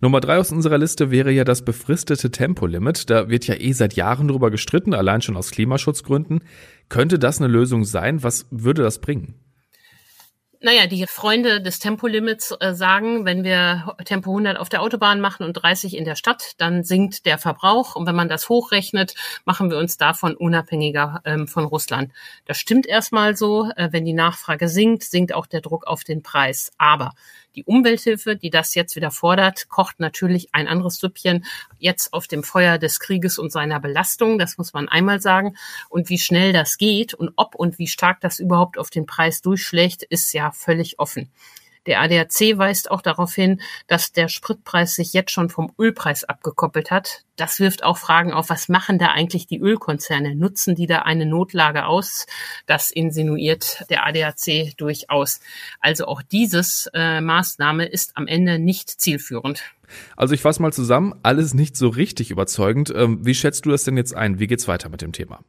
Nummer 0.00 0.20
drei 0.20 0.38
aus 0.38 0.52
unserer 0.52 0.78
Liste 0.78 1.10
wäre 1.10 1.32
ja 1.32 1.44
das 1.44 1.64
befristete 1.64 2.30
Tempolimit. 2.30 3.10
Da 3.10 3.28
wird 3.28 3.46
ja 3.46 3.54
eh 3.54 3.72
seit 3.72 3.94
Jahren 3.94 4.28
drüber 4.28 4.50
gestritten, 4.50 4.94
allein 4.94 5.22
schon 5.22 5.36
aus 5.36 5.50
Klimaschutzgründen. 5.50 6.44
Könnte 6.88 7.18
das 7.18 7.38
eine 7.38 7.48
Lösung 7.48 7.84
sein? 7.84 8.22
Was 8.22 8.46
würde 8.50 8.82
das 8.82 9.00
bringen? 9.00 9.34
Naja, 10.60 10.88
die 10.88 11.06
Freunde 11.06 11.60
des 11.62 11.78
Tempolimits 11.78 12.52
äh, 12.58 12.74
sagen, 12.74 13.24
wenn 13.24 13.44
wir 13.44 13.94
Tempo 14.04 14.30
100 14.30 14.58
auf 14.58 14.68
der 14.68 14.82
Autobahn 14.82 15.20
machen 15.20 15.46
und 15.46 15.52
30 15.52 15.96
in 15.96 16.04
der 16.04 16.16
Stadt, 16.16 16.54
dann 16.58 16.82
sinkt 16.82 17.26
der 17.26 17.38
Verbrauch. 17.38 17.94
Und 17.94 18.06
wenn 18.08 18.16
man 18.16 18.28
das 18.28 18.48
hochrechnet, 18.48 19.14
machen 19.44 19.70
wir 19.70 19.78
uns 19.78 19.98
davon 19.98 20.34
unabhängiger 20.34 21.20
ähm, 21.24 21.46
von 21.46 21.64
Russland. 21.64 22.12
Das 22.44 22.58
stimmt 22.58 22.88
erstmal 22.88 23.36
so. 23.36 23.70
Äh, 23.76 23.90
wenn 23.92 24.04
die 24.04 24.14
Nachfrage 24.14 24.68
sinkt, 24.68 25.04
sinkt 25.04 25.32
auch 25.32 25.46
der 25.46 25.60
Druck 25.60 25.86
auf 25.86 26.02
den 26.02 26.24
Preis. 26.24 26.72
Aber 26.76 27.12
die 27.56 27.64
Umwelthilfe, 27.64 28.36
die 28.36 28.50
das 28.50 28.74
jetzt 28.74 28.96
wieder 28.96 29.10
fordert, 29.10 29.68
kocht 29.68 30.00
natürlich 30.00 30.48
ein 30.52 30.68
anderes 30.68 30.96
Süppchen 30.96 31.44
jetzt 31.78 32.12
auf 32.12 32.26
dem 32.26 32.42
Feuer 32.42 32.78
des 32.78 33.00
Krieges 33.00 33.38
und 33.38 33.50
seiner 33.50 33.80
Belastung. 33.80 34.38
Das 34.38 34.58
muss 34.58 34.72
man 34.72 34.88
einmal 34.88 35.20
sagen. 35.20 35.56
Und 35.88 36.08
wie 36.08 36.18
schnell 36.18 36.52
das 36.52 36.78
geht 36.78 37.14
und 37.14 37.32
ob 37.36 37.54
und 37.54 37.78
wie 37.78 37.88
stark 37.88 38.20
das 38.20 38.38
überhaupt 38.38 38.78
auf 38.78 38.90
den 38.90 39.06
Preis 39.06 39.42
durchschlägt, 39.42 40.02
ist 40.02 40.32
ja 40.32 40.52
völlig 40.52 40.98
offen. 40.98 41.30
Der 41.88 42.02
ADAC 42.02 42.58
weist 42.58 42.90
auch 42.90 43.00
darauf 43.00 43.34
hin, 43.34 43.62
dass 43.86 44.12
der 44.12 44.28
Spritpreis 44.28 44.94
sich 44.94 45.14
jetzt 45.14 45.30
schon 45.30 45.48
vom 45.48 45.72
Ölpreis 45.78 46.22
abgekoppelt 46.22 46.90
hat. 46.90 47.24
Das 47.36 47.60
wirft 47.60 47.82
auch 47.82 47.96
Fragen 47.96 48.34
auf, 48.34 48.50
was 48.50 48.68
machen 48.68 48.98
da 48.98 49.12
eigentlich 49.12 49.46
die 49.46 49.58
Ölkonzerne? 49.58 50.36
Nutzen 50.36 50.74
die 50.74 50.86
da 50.86 50.98
eine 50.98 51.24
Notlage 51.24 51.86
aus? 51.86 52.26
Das 52.66 52.90
insinuiert 52.90 53.84
der 53.88 54.06
ADAC 54.06 54.76
durchaus. 54.76 55.40
Also 55.80 56.06
auch 56.06 56.20
dieses 56.20 56.90
äh, 56.92 57.22
Maßnahme 57.22 57.86
ist 57.86 58.18
am 58.18 58.26
Ende 58.26 58.58
nicht 58.58 58.90
zielführend. 58.90 59.62
Also 60.14 60.34
ich 60.34 60.42
fasse 60.42 60.60
mal 60.60 60.74
zusammen, 60.74 61.14
alles 61.22 61.54
nicht 61.54 61.74
so 61.74 61.88
richtig 61.88 62.30
überzeugend. 62.30 62.92
Ähm, 62.94 63.24
wie 63.24 63.34
schätzt 63.34 63.64
du 63.64 63.70
das 63.70 63.84
denn 63.84 63.96
jetzt 63.96 64.14
ein? 64.14 64.38
Wie 64.38 64.46
geht's 64.46 64.68
weiter 64.68 64.90
mit 64.90 65.00
dem 65.00 65.12
Thema? 65.12 65.40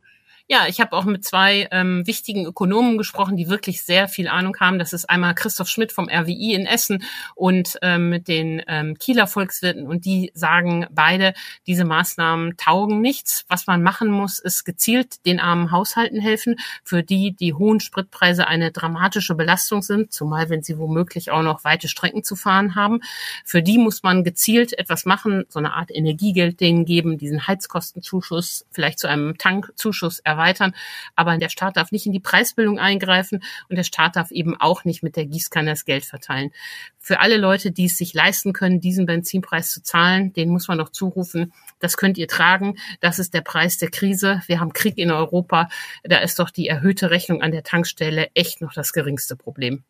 Ja, 0.51 0.65
ich 0.67 0.81
habe 0.81 0.93
auch 0.93 1.05
mit 1.05 1.23
zwei 1.23 1.67
ähm, 1.69 2.07
wichtigen 2.07 2.47
Ökonomen 2.47 2.97
gesprochen, 2.97 3.37
die 3.37 3.49
wirklich 3.49 3.83
sehr 3.83 4.07
viel 4.07 4.27
Ahnung 4.27 4.57
haben. 4.59 4.79
Das 4.79 4.93
ist 4.93 5.07
einmal 5.07 5.35
Christoph 5.35 5.67
Schmidt 5.67 5.91
vom 5.91 6.09
RWI 6.09 6.55
in 6.55 6.65
Essen 6.65 7.03
und 7.35 7.77
ähm, 7.83 8.09
mit 8.09 8.27
den 8.27 8.59
ähm, 8.67 8.97
Kieler 8.97 9.27
Volkswirten. 9.27 9.85
Und 9.85 10.05
die 10.05 10.31
sagen 10.33 10.87
beide, 10.89 11.35
diese 11.67 11.85
Maßnahmen 11.85 12.57
taugen 12.57 12.99
nichts. 12.99 13.45
Was 13.47 13.67
man 13.67 13.83
machen 13.83 14.09
muss, 14.09 14.39
ist 14.39 14.63
gezielt 14.63 15.23
den 15.27 15.39
armen 15.39 15.69
Haushalten 15.69 16.19
helfen, 16.19 16.55
für 16.83 17.03
die 17.03 17.35
die 17.35 17.53
hohen 17.53 17.79
Spritpreise 17.79 18.47
eine 18.47 18.71
dramatische 18.71 19.35
Belastung 19.35 19.83
sind, 19.83 20.11
zumal 20.11 20.49
wenn 20.49 20.63
sie 20.63 20.79
womöglich 20.79 21.29
auch 21.29 21.43
noch 21.43 21.63
weite 21.63 21.87
Strecken 21.87 22.23
zu 22.23 22.35
fahren 22.35 22.73
haben. 22.73 23.01
Für 23.45 23.61
die 23.61 23.77
muss 23.77 24.01
man 24.01 24.23
gezielt 24.23 24.73
etwas 24.73 25.05
machen, 25.05 25.45
so 25.47 25.59
eine 25.59 25.73
Art 25.73 25.91
Energiegeld 25.91 26.59
denen 26.59 26.85
geben, 26.85 27.19
diesen 27.19 27.45
Heizkostenzuschuss 27.45 28.65
vielleicht 28.71 28.97
zu 28.97 29.07
einem 29.07 29.37
Tankzuschuss 29.37 30.17
erweitern 30.17 30.38
erweitern. 30.39 30.73
Aber 31.15 31.37
der 31.37 31.49
Staat 31.49 31.77
darf 31.77 31.91
nicht 31.91 32.05
in 32.05 32.11
die 32.11 32.19
Preisbildung 32.19 32.79
eingreifen 32.79 33.43
und 33.69 33.75
der 33.75 33.83
Staat 33.83 34.15
darf 34.15 34.31
eben 34.31 34.59
auch 34.59 34.85
nicht 34.85 35.03
mit 35.03 35.15
der 35.15 35.25
Gießkanne 35.25 35.69
das 35.69 35.85
Geld 35.85 36.05
verteilen. 36.05 36.51
Für 36.97 37.19
alle 37.19 37.37
Leute, 37.37 37.71
die 37.71 37.85
es 37.85 37.97
sich 37.97 38.13
leisten 38.13 38.53
können, 38.53 38.79
diesen 38.79 39.05
Benzinpreis 39.05 39.71
zu 39.71 39.83
zahlen, 39.83 40.33
den 40.33 40.49
muss 40.49 40.67
man 40.67 40.77
doch 40.77 40.89
zurufen, 40.89 41.53
das 41.79 41.97
könnt 41.97 42.17
ihr 42.17 42.27
tragen. 42.27 42.77
Das 42.99 43.19
ist 43.19 43.33
der 43.33 43.41
Preis 43.41 43.77
der 43.77 43.89
Krise. 43.89 44.41
Wir 44.47 44.59
haben 44.59 44.73
Krieg 44.73 44.97
in 44.97 45.11
Europa. 45.11 45.69
Da 46.03 46.19
ist 46.19 46.39
doch 46.39 46.49
die 46.49 46.67
erhöhte 46.67 47.11
Rechnung 47.11 47.41
an 47.41 47.51
der 47.51 47.63
Tankstelle 47.63 48.29
echt 48.33 48.61
noch 48.61 48.73
das 48.73 48.93
geringste 48.93 49.35
Problem. 49.35 49.83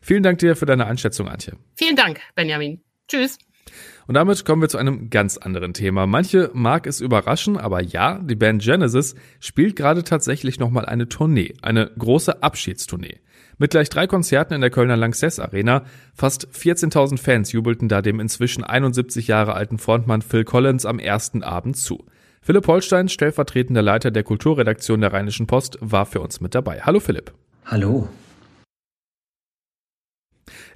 Vielen 0.00 0.22
Dank 0.22 0.38
dir 0.38 0.56
für 0.56 0.66
deine 0.66 0.86
Einschätzung, 0.86 1.28
Antje. 1.28 1.54
Vielen 1.76 1.96
Dank, 1.96 2.20
Benjamin. 2.34 2.80
Tschüss. 3.06 3.38
Und 4.06 4.14
damit 4.14 4.44
kommen 4.44 4.62
wir 4.62 4.68
zu 4.68 4.78
einem 4.78 5.10
ganz 5.10 5.36
anderen 5.36 5.74
Thema. 5.74 6.06
Manche 6.06 6.50
mag 6.54 6.86
es 6.86 7.00
überraschen, 7.00 7.56
aber 7.56 7.82
ja, 7.82 8.18
die 8.18 8.36
Band 8.36 8.62
Genesis 8.62 9.14
spielt 9.40 9.76
gerade 9.76 10.04
tatsächlich 10.04 10.58
nochmal 10.58 10.86
eine 10.86 11.08
Tournee, 11.08 11.54
eine 11.62 11.90
große 11.98 12.42
Abschiedstournee. 12.42 13.20
Mit 13.58 13.72
gleich 13.72 13.90
drei 13.90 14.06
Konzerten 14.06 14.54
in 14.54 14.60
der 14.60 14.70
Kölner 14.70 14.96
Lanxess 14.96 15.40
Arena, 15.40 15.82
fast 16.14 16.46
14.000 16.48 17.18
Fans 17.18 17.50
jubelten 17.50 17.88
da 17.88 18.02
dem 18.02 18.20
inzwischen 18.20 18.62
71 18.62 19.26
Jahre 19.26 19.54
alten 19.54 19.78
Frontmann 19.78 20.22
Phil 20.22 20.44
Collins 20.44 20.86
am 20.86 21.00
ersten 21.00 21.42
Abend 21.42 21.76
zu. 21.76 22.04
Philipp 22.40 22.68
Holstein, 22.68 23.08
stellvertretender 23.08 23.82
Leiter 23.82 24.12
der 24.12 24.22
Kulturredaktion 24.22 25.00
der 25.00 25.12
Rheinischen 25.12 25.48
Post, 25.48 25.76
war 25.80 26.06
für 26.06 26.20
uns 26.20 26.40
mit 26.40 26.54
dabei. 26.54 26.80
Hallo 26.82 27.00
Philipp. 27.00 27.32
Hallo. 27.66 28.08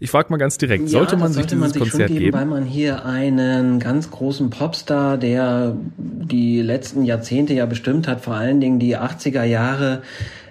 Ich 0.03 0.11
frage 0.11 0.31
mal 0.31 0.37
ganz 0.37 0.59
direkt, 0.59 0.89
sollte 0.89 1.17
man 1.17 1.29
sich 1.29 1.43
sollte 1.43 1.55
dieses 1.55 1.61
man 1.61 1.73
sich 1.73 1.93
Konzert 1.93 2.09
geben, 2.09 2.19
geben? 2.19 2.37
Weil 2.37 2.47
man 2.47 2.65
hier 2.65 3.07
einen 3.07 3.79
ganz 3.79 4.11
großen 4.11 4.51
Popstar, 4.51 5.17
der 5.17 5.77
die 5.97 6.61
letzten 6.61 7.05
Jahrzehnte 7.05 7.55
ja 7.55 7.67
bestimmt 7.67 8.09
hat, 8.09 8.21
vor 8.21 8.35
allen 8.35 8.61
Dingen 8.61 8.81
die 8.81 8.99
80er 8.99 9.45
Jahre, 9.45 10.03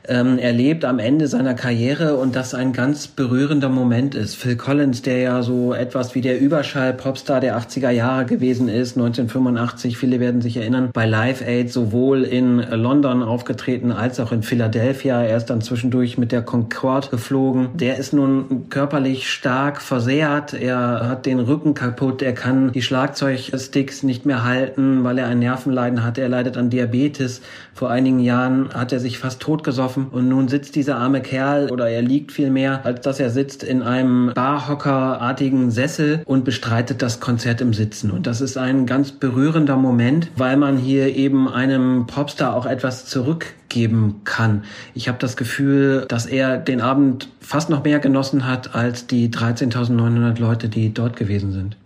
ähm, 0.08 0.38
erlebt 0.38 0.86
am 0.86 1.00
Ende 1.00 1.28
seiner 1.28 1.54
Karriere 1.54 2.16
und 2.16 2.36
das 2.36 2.54
ein 2.54 2.74
ganz 2.74 3.08
berührender 3.08 3.70
Moment 3.70 4.16
ist. 4.16 4.36
Phil 4.36 4.56
Collins, 4.56 5.02
der 5.02 5.20
ja 5.20 5.42
so 5.44 5.74
etwas 5.74 6.16
wie 6.16 6.22
der 6.22 6.40
Überschall-Popstar 6.40 7.40
der 7.40 7.58
80er 7.58 7.90
Jahre 7.92 8.26
gewesen 8.26 8.68
ist, 8.68 8.98
1985, 8.98 9.98
viele 9.98 10.20
werden 10.20 10.42
sich 10.42 10.58
erinnern, 10.58 10.90
bei 10.94 11.06
Live 11.06 11.42
Aid 11.42 11.72
sowohl 11.72 12.24
in 12.24 12.60
London 12.60 13.24
aufgetreten 13.24 13.92
als 13.92 14.20
auch 14.20 14.32
in 14.32 14.44
Philadelphia. 14.44 15.22
Er 15.22 15.38
ist 15.38 15.46
dann 15.46 15.62
zwischendurch 15.62 16.18
mit 16.18 16.32
der 16.32 16.42
Concorde 16.42 17.10
geflogen. 17.10 17.70
Der 17.76 17.98
ist 17.98 18.14
nun 18.14 18.70
körperlich 18.70 19.30
stark 19.30 19.82
versehrt. 19.82 20.54
Er 20.54 21.08
hat 21.08 21.26
den 21.26 21.40
Rücken 21.40 21.74
kaputt. 21.74 22.22
Er 22.22 22.34
kann 22.34 22.72
die 22.72 22.82
Schlagzeugsticks 22.82 24.04
nicht 24.04 24.26
mehr 24.26 24.44
halten, 24.44 25.04
weil 25.04 25.18
er 25.18 25.28
ein 25.28 25.40
Nervenleiden 25.40 26.04
hat. 26.04 26.18
Er 26.18 26.30
leidet 26.30 26.58
an 26.58 26.70
Diabetes. 26.70 27.42
Vor 27.74 27.90
einigen 27.90 28.20
Jahren 28.20 28.70
hat 28.74 28.92
er 28.92 29.00
sich 29.00 29.20
fast 29.20 29.40
totgesoffen 29.40 29.91
und 29.98 30.30
nun 30.30 30.48
sitzt 30.48 30.76
dieser 30.76 30.98
arme 30.98 31.22
Kerl 31.22 31.70
oder 31.72 31.90
er 31.90 32.02
liegt 32.02 32.32
viel 32.32 32.50
mehr, 32.50 32.86
als 32.86 33.02
dass 33.02 33.20
er 33.20 33.30
sitzt 33.30 33.64
in 33.64 33.82
einem 33.82 34.32
Barhockerartigen 34.34 35.72
Sessel 35.72 36.22
und 36.26 36.46
bestreitet 36.46 37.02
das 37.02 37.20
Konzert 37.20 37.62
im 37.62 37.74
Sitzen. 37.74 38.12
Und 38.12 38.28
das 38.28 38.42
ist 38.42 38.58
ein 38.58 38.86
ganz 38.86 39.12
berührender 39.12 39.78
Moment, 39.78 40.32
weil 40.36 40.58
man 40.58 40.78
hier 40.78 41.16
eben 41.16 41.48
einem 41.48 42.08
Popstar 42.08 42.56
auch 42.56 42.66
etwas 42.66 43.06
zurückgeben 43.06 44.22
kann. 44.24 44.64
Ich 44.94 45.08
habe 45.08 45.18
das 45.20 45.38
Gefühl, 45.38 46.06
dass 46.08 46.26
er 46.26 46.58
den 46.58 46.82
Abend 46.82 47.30
fast 47.40 47.70
noch 47.70 47.84
mehr 47.84 48.00
genossen 48.00 48.48
hat 48.48 48.76
als 48.76 49.08
die 49.08 49.30
13.900 49.30 50.40
Leute, 50.40 50.70
die 50.70 50.94
dort 50.94 51.16
gewesen 51.16 51.52
sind. 51.52 51.78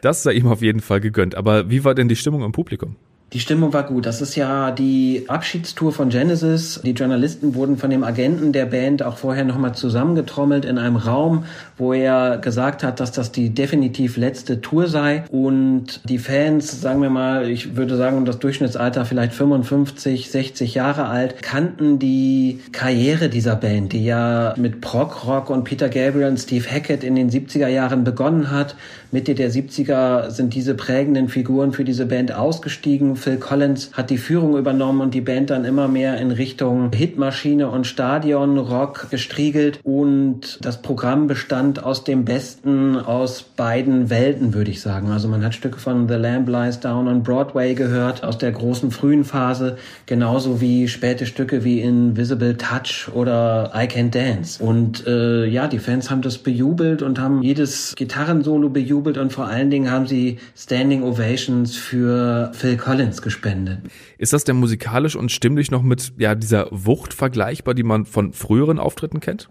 Das 0.00 0.22
sei 0.22 0.32
ihm 0.32 0.48
auf 0.48 0.60
jeden 0.60 0.80
Fall 0.80 1.00
gegönnt. 1.00 1.34
Aber 1.34 1.70
wie 1.70 1.84
war 1.84 1.94
denn 1.94 2.08
die 2.08 2.16
Stimmung 2.16 2.42
im 2.42 2.52
Publikum? 2.52 2.96
Die 3.34 3.40
Stimmung 3.40 3.72
war 3.72 3.82
gut. 3.82 4.06
Das 4.06 4.22
ist 4.22 4.36
ja 4.36 4.70
die 4.70 5.24
Abschiedstour 5.26 5.90
von 5.90 6.08
Genesis. 6.08 6.80
Die 6.84 6.92
Journalisten 6.92 7.56
wurden 7.56 7.78
von 7.78 7.90
dem 7.90 8.04
Agenten 8.04 8.52
der 8.52 8.66
Band 8.66 9.02
auch 9.02 9.16
vorher 9.16 9.42
nochmal 9.42 9.74
zusammengetrommelt 9.74 10.64
in 10.64 10.78
einem 10.78 10.94
Raum, 10.94 11.44
wo 11.76 11.92
er 11.92 12.38
gesagt 12.38 12.84
hat, 12.84 13.00
dass 13.00 13.10
das 13.10 13.32
die 13.32 13.50
definitiv 13.50 14.16
letzte 14.16 14.60
Tour 14.60 14.86
sei. 14.86 15.24
Und 15.32 16.08
die 16.08 16.18
Fans, 16.18 16.80
sagen 16.80 17.02
wir 17.02 17.10
mal, 17.10 17.50
ich 17.50 17.74
würde 17.74 17.96
sagen, 17.96 18.24
das 18.24 18.38
Durchschnittsalter 18.38 19.04
vielleicht 19.04 19.32
55, 19.32 20.30
60 20.30 20.74
Jahre 20.76 21.06
alt, 21.06 21.42
kannten 21.42 21.98
die 21.98 22.60
Karriere 22.70 23.28
dieser 23.28 23.56
Band, 23.56 23.94
die 23.94 24.04
ja 24.04 24.54
mit 24.56 24.80
Prog 24.80 25.26
Rock 25.26 25.50
und 25.50 25.64
Peter 25.64 25.88
Gabriel 25.88 26.28
und 26.28 26.38
Steve 26.38 26.70
Hackett 26.70 27.02
in 27.02 27.16
den 27.16 27.30
70er 27.30 27.66
Jahren 27.66 28.04
begonnen 28.04 28.52
hat. 28.52 28.76
Mitte 29.10 29.34
der 29.34 29.50
70er 29.50 30.30
sind 30.30 30.54
diese 30.54 30.74
prägenden 30.74 31.28
Figuren 31.28 31.72
für 31.72 31.84
diese 31.84 32.06
Band 32.06 32.32
ausgestiegen 32.32 33.16
Phil 33.24 33.38
Collins 33.38 33.90
hat 33.94 34.10
die 34.10 34.18
Führung 34.18 34.58
übernommen 34.58 35.00
und 35.00 35.14
die 35.14 35.22
Band 35.22 35.48
dann 35.48 35.64
immer 35.64 35.88
mehr 35.88 36.18
in 36.18 36.30
Richtung 36.30 36.92
Hitmaschine 36.92 37.70
und 37.70 37.86
Stadionrock 37.86 39.08
gestriegelt 39.10 39.80
und 39.82 40.58
das 40.60 40.82
Programm 40.82 41.26
bestand 41.26 41.82
aus 41.82 42.04
dem 42.04 42.26
Besten 42.26 42.98
aus 42.98 43.42
beiden 43.42 44.10
Welten, 44.10 44.52
würde 44.52 44.70
ich 44.70 44.82
sagen. 44.82 45.10
Also 45.10 45.28
man 45.28 45.42
hat 45.42 45.54
Stücke 45.54 45.78
von 45.78 46.06
The 46.06 46.16
Lamb 46.16 46.50
Lies 46.50 46.80
Down 46.80 47.08
on 47.08 47.22
Broadway 47.22 47.72
gehört, 47.72 48.22
aus 48.24 48.36
der 48.36 48.52
großen 48.52 48.90
frühen 48.90 49.24
Phase, 49.24 49.78
genauso 50.04 50.60
wie 50.60 50.86
späte 50.86 51.24
Stücke 51.24 51.64
wie 51.64 51.80
Invisible 51.80 52.58
Touch 52.58 53.08
oder 53.14 53.72
I 53.74 53.86
Can 53.86 54.10
Dance. 54.10 54.62
Und 54.62 55.06
äh, 55.06 55.46
ja, 55.46 55.66
die 55.66 55.78
Fans 55.78 56.10
haben 56.10 56.20
das 56.20 56.36
bejubelt 56.36 57.00
und 57.00 57.18
haben 57.18 57.40
jedes 57.40 57.94
Gitarrensolo 57.96 58.68
bejubelt 58.68 59.16
und 59.16 59.32
vor 59.32 59.46
allen 59.46 59.70
Dingen 59.70 59.90
haben 59.90 60.06
sie 60.06 60.40
Standing 60.54 61.02
Ovations 61.02 61.74
für 61.74 62.50
Phil 62.52 62.76
Collins 62.76 63.13
Fans 63.14 63.22
gespendet. 63.22 63.78
Ist 64.18 64.32
das 64.32 64.44
denn 64.44 64.56
musikalisch 64.56 65.16
und 65.16 65.30
stimmlich 65.30 65.70
noch 65.70 65.82
mit 65.82 66.12
ja, 66.18 66.34
dieser 66.34 66.68
Wucht 66.70 67.14
vergleichbar, 67.14 67.74
die 67.74 67.82
man 67.82 68.06
von 68.06 68.32
früheren 68.32 68.78
Auftritten 68.78 69.20
kennt? 69.20 69.48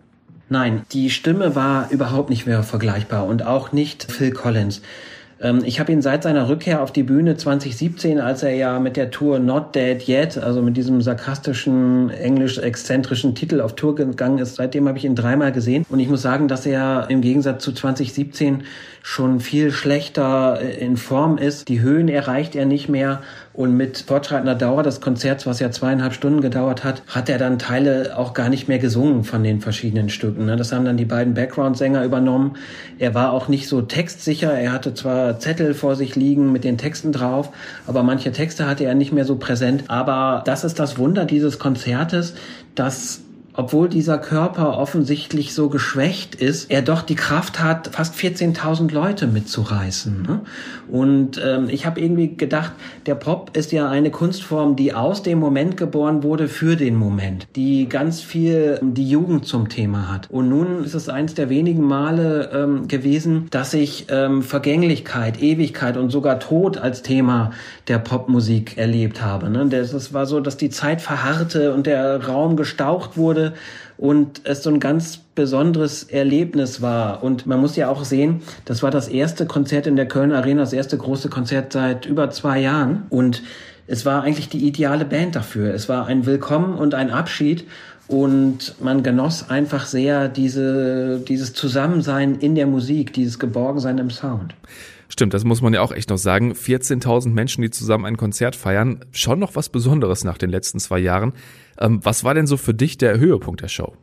Nein, 0.50 0.84
die 0.92 1.10
Stimme 1.10 1.56
war 1.56 1.90
überhaupt 1.90 2.30
nicht 2.30 2.46
mehr 2.46 2.64
vergleichbar 2.64 3.26
und 3.26 3.46
auch 3.46 3.72
nicht 3.72 4.12
Phil 4.12 4.32
Collins. 4.32 4.82
Ähm, 5.44 5.62
ich 5.66 5.80
habe 5.80 5.92
ihn 5.92 6.02
seit 6.02 6.24
seiner 6.24 6.48
Rückkehr 6.48 6.82
auf 6.82 6.92
die 6.92 7.04
Bühne 7.04 7.36
2017, 7.38 8.20
als 8.20 8.44
er 8.44 8.56
ja 8.56 8.80
mit 8.80 8.96
der 8.98 9.12
Tour 9.12 9.40
Not 9.40 9.76
Dead 9.76 10.08
Yet, 10.08 10.38
also 10.38 10.62
mit 10.62 10.78
diesem 10.78 11.02
sarkastischen, 11.02 12.10
englisch-exzentrischen 12.10 13.36
Titel 13.36 13.62
auf 13.62 13.76
Tour 13.76 13.96
gegangen 13.96 14.40
ist, 14.40 14.56
seitdem 14.56 14.88
habe 14.88 14.98
ich 14.98 15.06
ihn 15.06 15.16
dreimal 15.16 15.52
gesehen. 15.52 15.86
Und 15.90 16.00
ich 16.00 16.08
muss 16.08 16.22
sagen, 16.22 16.48
dass 16.48 16.66
er 16.66 17.08
im 17.10 17.22
Gegensatz 17.22 17.64
zu 17.64 17.74
2017 17.74 18.64
schon 19.02 19.42
viel 19.42 19.72
schlechter 19.72 20.60
äh, 20.62 20.78
in 20.78 20.98
Form 20.98 21.38
ist. 21.38 21.68
Die 21.68 21.82
Höhen 21.82 22.08
erreicht 22.08 22.56
er 22.56 22.66
nicht 22.66 22.88
mehr. 22.88 23.22
Und 23.54 23.78
mit 23.78 24.00
fortschreitender 24.00 24.56
Dauer 24.56 24.82
des 24.82 25.00
Konzerts, 25.00 25.46
was 25.46 25.60
ja 25.60 25.70
zweieinhalb 25.70 26.14
Stunden 26.14 26.42
gedauert 26.42 26.84
hat, 26.84 27.04
hat 27.08 27.30
er 27.30 27.38
dann 27.38 27.60
Teile 27.60 28.18
auch 28.18 28.34
gar 28.34 28.50
nicht 28.50 28.68
mehr 28.68 28.80
gesungen 28.80 29.24
von 29.24 29.44
den 29.44 29.62
verschiedenen 29.62 30.10
Stücken. 30.10 30.46
Ne? 30.46 30.56
Das 30.56 30.72
haben 30.72 30.86
dann 30.86 30.98
die 30.98 31.06
beiden 31.06 31.36
Background-Sänger 31.36 32.04
übernommen. 32.04 32.58
Er 32.98 33.14
war 33.14 33.32
auch 33.32 33.50
nicht 33.50 33.68
so 33.68 33.84
textsicher. 33.84 34.52
Er 34.54 34.72
hatte 34.72 34.96
zwar 34.96 35.40
Zettel 35.40 35.76
vor 35.76 35.96
sich 35.96 36.16
liegen 36.16 36.52
mit 36.52 36.64
den 36.64 36.80
Texten 36.80 37.12
drauf, 37.12 37.50
aber 37.86 38.02
manche 38.02 38.32
Texte 38.32 38.66
hatte 38.66 38.86
er 38.86 38.96
nicht 38.96 39.14
mehr 39.14 39.26
so 39.26 39.36
präsent. 39.36 39.84
Aber 39.88 40.42
das 40.46 40.64
ist 40.64 40.80
das 40.80 40.98
Wunder 40.98 41.26
dieses 41.26 41.60
Konzertes, 41.60 42.34
dass 42.74 43.22
obwohl 43.54 43.88
dieser 43.88 44.18
Körper 44.18 44.78
offensichtlich 44.78 45.54
so 45.54 45.70
geschwächt 45.70 46.36
ist, 46.36 46.72
er 46.72 46.82
doch 46.82 47.04
die 47.04 47.16
Kraft 47.16 47.62
hat, 47.62 47.90
fast 47.94 48.16
14.000 48.16 48.92
Leute 48.92 49.28
mitzureißen. 49.28 50.24
Ne? 50.24 50.42
Und 50.90 51.40
ähm, 51.44 51.70
ich 51.70 51.86
habe 51.86 52.00
irgendwie 52.02 52.36
gedacht, 52.36 52.72
der 53.06 53.16
Pop 53.16 53.56
ist 53.56 53.72
ja 53.72 53.90
eine 53.90 54.10
Kunstform, 54.10 54.76
die 54.76 54.94
aus 54.94 55.22
dem 55.22 55.40
Moment 55.40 55.78
geboren 55.78 56.24
wurde 56.24 56.48
für 56.48 56.76
den 56.76 56.96
Moment, 56.96 57.48
die 57.56 57.88
ganz 57.88 58.22
viel 58.22 58.80
die 58.82 59.08
Jugend 59.08 59.46
zum 59.46 59.70
Thema 59.70 60.12
hat. 60.12 60.30
Und 60.32 60.50
nun 60.50 60.84
ist 60.84 60.96
es 60.96 61.08
eins 61.08 61.36
der 61.36 61.50
wenigen 61.50 61.84
Male 61.84 62.50
ähm, 62.54 62.88
gewesen, 62.88 63.48
dass 63.52 63.74
ich 63.74 64.08
ähm, 64.10 64.42
Vergänglichkeit, 64.42 65.42
Ewigkeit 65.42 65.98
und 65.98 66.10
sogar 66.10 66.40
Tod 66.40 66.78
als 66.78 67.04
Thema 67.04 67.52
der 67.88 68.00
Popmusik 68.00 68.78
erlebt 68.78 69.22
habe. 69.22 69.50
Ne? 69.50 69.68
Das 69.68 70.14
war 70.14 70.26
so, 70.26 70.40
dass 70.40 70.58
die 70.58 70.70
Zeit 70.70 71.02
verharrte 71.02 71.74
und 71.74 71.86
der 71.86 72.26
Raum 72.26 72.56
gestaucht 72.56 73.16
wurde 73.16 73.43
und 73.98 74.42
es 74.46 74.64
so 74.64 74.70
ein 74.70 74.80
ganz 74.80 75.18
besonderes 75.36 76.04
Erlebnis 76.04 76.82
war. 76.82 77.24
Und 77.24 77.46
man 77.46 77.60
muss 77.60 77.76
ja 77.76 77.90
auch 77.90 78.06
sehen, 78.06 78.42
das 78.66 78.84
war 78.84 78.92
das 78.92 79.08
erste 79.08 79.46
Konzert 79.46 79.88
in 79.88 79.96
der 79.96 80.08
Kölner 80.08 80.38
Arena, 80.38 80.62
das 80.62 80.74
erste 80.74 80.98
große 80.98 81.30
Konzert 81.30 81.74
seit 81.74 82.06
über 82.06 82.30
zwei 82.30 82.60
Jahren. 82.60 83.04
Und 83.10 83.44
es 83.88 84.06
war 84.06 84.24
eigentlich 84.24 84.50
die 84.50 84.66
ideale 84.66 85.06
Band 85.06 85.36
dafür. 85.36 85.74
Es 85.74 85.90
war 85.90 86.06
ein 86.06 86.26
Willkommen 86.26 86.76
und 86.76 86.94
ein 86.94 87.12
Abschied 87.12 87.66
und 88.08 88.76
man 88.82 89.04
genoss 89.04 89.50
einfach 89.50 89.86
sehr 89.86 90.28
diese, 90.28 91.20
dieses 91.20 91.54
Zusammensein 91.54 92.36
in 92.36 92.56
der 92.56 92.68
Musik, 92.68 93.14
dieses 93.14 93.40
Geborgensein 93.40 93.98
im 93.98 94.10
Sound. 94.10 94.56
Stimmt, 95.10 95.34
das 95.34 95.44
muss 95.44 95.62
man 95.62 95.74
ja 95.74 95.82
auch 95.82 95.92
echt 95.92 96.10
noch 96.10 96.18
sagen. 96.18 96.54
14.000 96.54 97.30
Menschen, 97.30 97.62
die 97.62 97.70
zusammen 97.70 98.06
ein 98.06 98.18
Konzert 98.18 98.56
feiern, 98.56 99.06
schon 99.12 99.40
noch 99.40 99.56
was 99.56 99.70
Besonderes 99.70 100.24
nach 100.24 100.38
den 100.38 100.50
letzten 100.50 100.80
zwei 100.80 101.00
Jahren. 101.00 101.34
Ähm, 101.78 102.00
was 102.04 102.24
war 102.24 102.34
denn 102.34 102.48
so 102.48 102.58
für 102.58 102.74
dich 102.74 102.98
der 102.98 103.20
Höhepunkt 103.20 103.62
der 103.62 103.68
Show? 103.68 103.94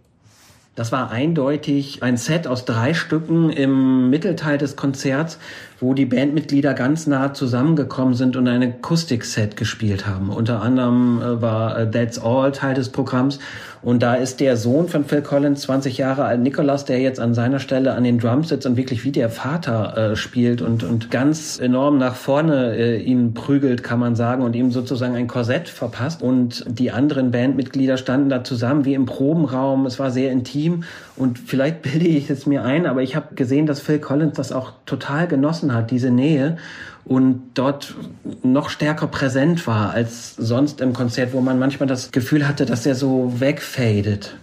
Das 0.76 0.92
war 0.92 1.10
eindeutig 1.10 2.02
ein 2.02 2.16
Set 2.16 2.46
aus 2.46 2.64
drei 2.64 2.94
Stücken 2.94 3.50
im 3.50 4.08
Mittelteil 4.08 4.56
des 4.56 4.76
Konzerts, 4.76 5.38
wo 5.80 5.94
die 5.94 6.04
Bandmitglieder 6.04 6.74
ganz 6.74 7.06
nah 7.06 7.32
zusammengekommen 7.32 8.14
sind 8.14 8.36
und 8.36 8.46
ein 8.46 8.62
Akustikset 8.62 9.56
gespielt 9.56 10.06
haben. 10.06 10.28
Unter 10.28 10.62
anderem 10.62 11.20
äh, 11.20 11.42
war 11.42 11.78
äh, 11.78 11.90
That's 11.90 12.22
All 12.22 12.52
Teil 12.52 12.74
des 12.74 12.90
Programms 12.90 13.38
und 13.82 14.02
da 14.02 14.14
ist 14.14 14.40
der 14.40 14.58
Sohn 14.58 14.88
von 14.88 15.06
Phil 15.06 15.22
Collins, 15.22 15.62
20 15.62 15.96
Jahre 15.96 16.24
alt, 16.24 16.40
Nicholas, 16.40 16.84
der 16.84 17.00
jetzt 17.00 17.18
an 17.18 17.32
seiner 17.32 17.60
Stelle 17.60 17.94
an 17.94 18.04
den 18.04 18.18
Drums 18.18 18.50
sitzt 18.50 18.66
und 18.66 18.76
wirklich 18.76 19.04
wie 19.04 19.12
der 19.12 19.30
Vater 19.30 19.96
äh, 19.96 20.16
spielt 20.16 20.60
und, 20.60 20.84
und 20.84 21.10
ganz 21.10 21.58
enorm 21.58 21.96
nach 21.96 22.14
vorne 22.14 22.76
äh, 22.76 22.98
ihn 22.98 23.32
prügelt, 23.32 23.82
kann 23.82 23.98
man 23.98 24.16
sagen, 24.16 24.42
und 24.42 24.54
ihm 24.54 24.70
sozusagen 24.70 25.14
ein 25.14 25.28
Korsett 25.28 25.70
verpasst. 25.70 26.22
Und 26.22 26.64
die 26.68 26.90
anderen 26.90 27.30
Bandmitglieder 27.30 27.96
standen 27.96 28.28
da 28.28 28.44
zusammen 28.44 28.84
wie 28.84 28.92
im 28.92 29.06
Probenraum. 29.06 29.86
Es 29.86 29.98
war 29.98 30.10
sehr 30.10 30.30
intim 30.30 30.84
und 31.16 31.38
vielleicht 31.38 31.80
bilde 31.80 32.06
ich 32.06 32.28
es 32.28 32.44
mir 32.44 32.64
ein, 32.64 32.84
aber 32.84 33.00
ich 33.00 33.16
habe 33.16 33.34
gesehen, 33.34 33.64
dass 33.64 33.80
Phil 33.80 33.98
Collins 33.98 34.36
das 34.36 34.52
auch 34.52 34.72
total 34.84 35.26
genossen 35.70 35.74
hat, 35.74 35.90
diese 35.90 36.10
Nähe 36.10 36.56
und 37.04 37.42
dort 37.54 37.94
noch 38.42 38.70
stärker 38.70 39.06
präsent 39.06 39.66
war 39.66 39.90
als 39.90 40.36
sonst 40.36 40.80
im 40.80 40.92
Konzert, 40.92 41.32
wo 41.32 41.40
man 41.40 41.58
manchmal 41.58 41.88
das 41.88 42.12
Gefühl 42.12 42.46
hatte, 42.46 42.66
dass 42.66 42.86
er 42.86 42.94
so 42.94 43.40
wegfadet. 43.40 44.36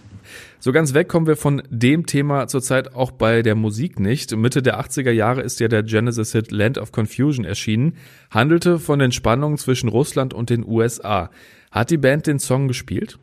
So 0.60 0.72
ganz 0.72 0.92
weg 0.92 1.08
kommen 1.08 1.28
wir 1.28 1.36
von 1.36 1.62
dem 1.70 2.04
Thema 2.06 2.48
zurzeit 2.48 2.92
auch 2.92 3.12
bei 3.12 3.42
der 3.42 3.54
Musik 3.54 4.00
nicht. 4.00 4.36
Mitte 4.36 4.60
der 4.60 4.80
80er 4.80 5.12
Jahre 5.12 5.42
ist 5.42 5.60
ja 5.60 5.68
der 5.68 5.84
Genesis-Hit 5.84 6.50
Land 6.50 6.78
of 6.78 6.90
Confusion 6.90 7.44
erschienen, 7.44 7.94
handelte 8.30 8.80
von 8.80 8.98
den 8.98 9.12
Spannungen 9.12 9.56
zwischen 9.56 9.88
Russland 9.88 10.34
und 10.34 10.50
den 10.50 10.66
USA. 10.66 11.30
Hat 11.70 11.90
die 11.90 11.96
Band 11.96 12.26
den 12.26 12.40
Song 12.40 12.66
gespielt? 12.66 13.20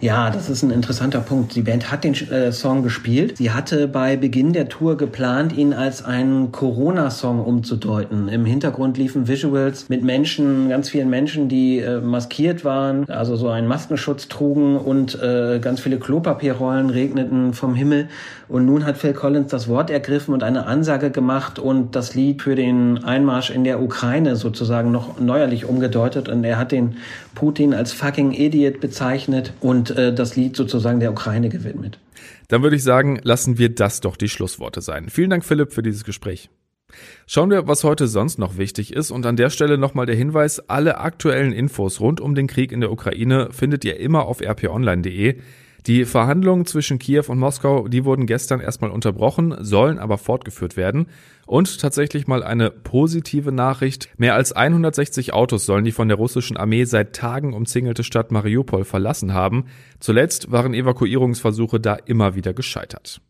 Ja, 0.00 0.28
das 0.28 0.50
ist 0.50 0.62
ein 0.62 0.70
interessanter 0.70 1.20
Punkt. 1.20 1.54
Die 1.54 1.62
Band 1.62 1.90
hat 1.90 2.02
den 2.04 2.14
äh, 2.14 2.50
Song 2.52 2.82
gespielt. 2.82 3.38
Sie 3.38 3.52
hatte 3.52 3.86
bei 3.86 4.16
Beginn 4.16 4.52
der 4.52 4.68
Tour 4.68 4.96
geplant, 4.96 5.56
ihn 5.56 5.72
als 5.72 6.04
einen 6.04 6.50
Corona-Song 6.50 7.42
umzudeuten. 7.42 8.28
Im 8.28 8.44
Hintergrund 8.44 8.98
liefen 8.98 9.28
Visuals 9.28 9.88
mit 9.88 10.02
Menschen, 10.02 10.68
ganz 10.68 10.90
vielen 10.90 11.08
Menschen, 11.08 11.48
die 11.48 11.78
äh, 11.78 12.00
maskiert 12.00 12.64
waren, 12.64 13.08
also 13.08 13.36
so 13.36 13.48
einen 13.48 13.68
Maskenschutz 13.68 14.28
trugen 14.28 14.76
und 14.76 15.18
äh, 15.22 15.60
ganz 15.60 15.80
viele 15.80 15.98
Klopapierrollen 15.98 16.90
regneten 16.90 17.54
vom 17.54 17.74
Himmel. 17.74 18.08
Und 18.48 18.66
nun 18.66 18.84
hat 18.84 18.98
Phil 18.98 19.14
Collins 19.14 19.50
das 19.50 19.68
Wort 19.68 19.90
ergriffen 19.90 20.34
und 20.34 20.42
eine 20.42 20.66
Ansage 20.66 21.10
gemacht 21.10 21.58
und 21.58 21.96
das 21.96 22.14
Lied 22.14 22.42
für 22.42 22.56
den 22.56 23.04
Einmarsch 23.04 23.48
in 23.50 23.64
der 23.64 23.80
Ukraine 23.80 24.36
sozusagen 24.36 24.90
noch 24.90 25.18
neuerlich 25.18 25.64
umgedeutet. 25.64 26.28
Und 26.28 26.44
er 26.44 26.58
hat 26.58 26.72
den 26.72 26.96
Putin 27.34 27.74
als 27.74 27.92
fucking 27.92 28.32
Idiot 28.32 28.80
bezeichnet 28.80 29.52
und 29.60 29.90
äh, 29.90 30.14
das 30.14 30.36
Lied 30.36 30.56
sozusagen 30.56 31.00
der 31.00 31.10
Ukraine 31.10 31.48
gewidmet. 31.48 31.98
Dann 32.48 32.62
würde 32.62 32.76
ich 32.76 32.82
sagen, 32.82 33.20
lassen 33.22 33.58
wir 33.58 33.74
das 33.74 34.00
doch 34.00 34.16
die 34.16 34.28
Schlussworte 34.28 34.80
sein. 34.80 35.08
Vielen 35.08 35.30
Dank, 35.30 35.44
Philipp, 35.44 35.72
für 35.72 35.82
dieses 35.82 36.04
Gespräch. 36.04 36.50
Schauen 37.26 37.50
wir, 37.50 37.66
was 37.66 37.84
heute 37.84 38.06
sonst 38.06 38.38
noch 38.38 38.56
wichtig 38.56 38.92
ist 38.92 39.10
und 39.10 39.26
an 39.26 39.36
der 39.36 39.50
Stelle 39.50 39.78
nochmal 39.78 40.06
der 40.06 40.14
Hinweis, 40.14 40.60
alle 40.68 40.98
aktuellen 40.98 41.52
Infos 41.52 42.00
rund 42.00 42.20
um 42.20 42.34
den 42.34 42.46
Krieg 42.46 42.70
in 42.70 42.80
der 42.80 42.92
Ukraine 42.92 43.48
findet 43.50 43.84
ihr 43.84 43.98
immer 43.98 44.26
auf 44.26 44.40
rponline.de. 44.40 45.38
Die 45.86 46.04
Verhandlungen 46.06 46.64
zwischen 46.64 46.98
Kiew 46.98 47.24
und 47.28 47.38
Moskau, 47.38 47.88
die 47.88 48.04
wurden 48.04 48.26
gestern 48.26 48.60
erstmal 48.60 48.90
unterbrochen, 48.90 49.54
sollen 49.60 49.98
aber 49.98 50.16
fortgeführt 50.16 50.78
werden. 50.78 51.08
Und 51.46 51.80
tatsächlich 51.80 52.26
mal 52.26 52.42
eine 52.42 52.70
positive 52.70 53.52
Nachricht. 53.52 54.08
Mehr 54.16 54.34
als 54.34 54.52
160 54.52 55.32
Autos 55.32 55.66
sollen 55.66 55.84
die 55.84 55.92
von 55.92 56.08
der 56.08 56.16
russischen 56.16 56.56
Armee 56.56 56.84
seit 56.84 57.14
Tagen 57.14 57.52
umzingelte 57.52 58.04
Stadt 58.04 58.32
Mariupol 58.32 58.84
verlassen 58.84 59.34
haben. 59.34 59.66
Zuletzt 60.00 60.50
waren 60.50 60.74
Evakuierungsversuche 60.74 61.80
da 61.80 61.94
immer 61.94 62.34
wieder 62.34 62.54
gescheitert. 62.54 63.20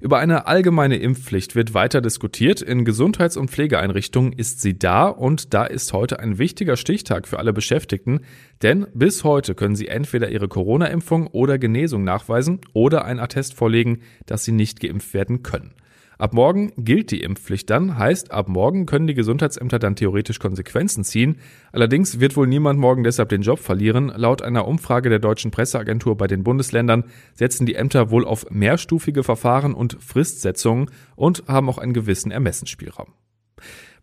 Über 0.00 0.18
eine 0.18 0.46
allgemeine 0.46 0.96
Impfpflicht 0.96 1.54
wird 1.54 1.74
weiter 1.74 2.00
diskutiert. 2.00 2.60
In 2.60 2.84
Gesundheits- 2.84 3.36
und 3.36 3.50
Pflegeeinrichtungen 3.50 4.32
ist 4.32 4.60
sie 4.60 4.76
da 4.76 5.06
und 5.06 5.54
da 5.54 5.64
ist 5.64 5.92
heute 5.92 6.18
ein 6.18 6.38
wichtiger 6.38 6.76
Stichtag 6.76 7.28
für 7.28 7.38
alle 7.38 7.52
Beschäftigten, 7.52 8.22
denn 8.62 8.86
bis 8.94 9.22
heute 9.22 9.54
können 9.54 9.76
sie 9.76 9.86
entweder 9.86 10.28
ihre 10.30 10.48
Corona-Impfung 10.48 11.28
oder 11.28 11.58
Genesung 11.58 12.02
nachweisen 12.02 12.60
oder 12.72 13.04
ein 13.04 13.20
Attest 13.20 13.54
vorlegen, 13.54 14.00
dass 14.26 14.44
sie 14.44 14.52
nicht 14.52 14.80
geimpft 14.80 15.14
werden 15.14 15.44
können. 15.44 15.74
Ab 16.22 16.34
morgen 16.34 16.70
gilt 16.76 17.10
die 17.10 17.20
Impfpflicht 17.20 17.68
dann, 17.68 17.98
heißt, 17.98 18.30
ab 18.30 18.48
morgen 18.48 18.86
können 18.86 19.08
die 19.08 19.14
Gesundheitsämter 19.14 19.80
dann 19.80 19.96
theoretisch 19.96 20.38
Konsequenzen 20.38 21.02
ziehen. 21.02 21.38
Allerdings 21.72 22.20
wird 22.20 22.36
wohl 22.36 22.46
niemand 22.46 22.78
morgen 22.78 23.02
deshalb 23.02 23.30
den 23.30 23.42
Job 23.42 23.58
verlieren. 23.58 24.06
Laut 24.06 24.40
einer 24.40 24.68
Umfrage 24.68 25.08
der 25.08 25.18
deutschen 25.18 25.50
Presseagentur 25.50 26.16
bei 26.16 26.28
den 26.28 26.44
Bundesländern 26.44 27.06
setzen 27.34 27.66
die 27.66 27.74
Ämter 27.74 28.12
wohl 28.12 28.24
auf 28.24 28.46
mehrstufige 28.50 29.24
Verfahren 29.24 29.74
und 29.74 29.96
Fristsetzungen 30.00 30.92
und 31.16 31.42
haben 31.48 31.68
auch 31.68 31.78
einen 31.78 31.92
gewissen 31.92 32.30
Ermessensspielraum. 32.30 33.08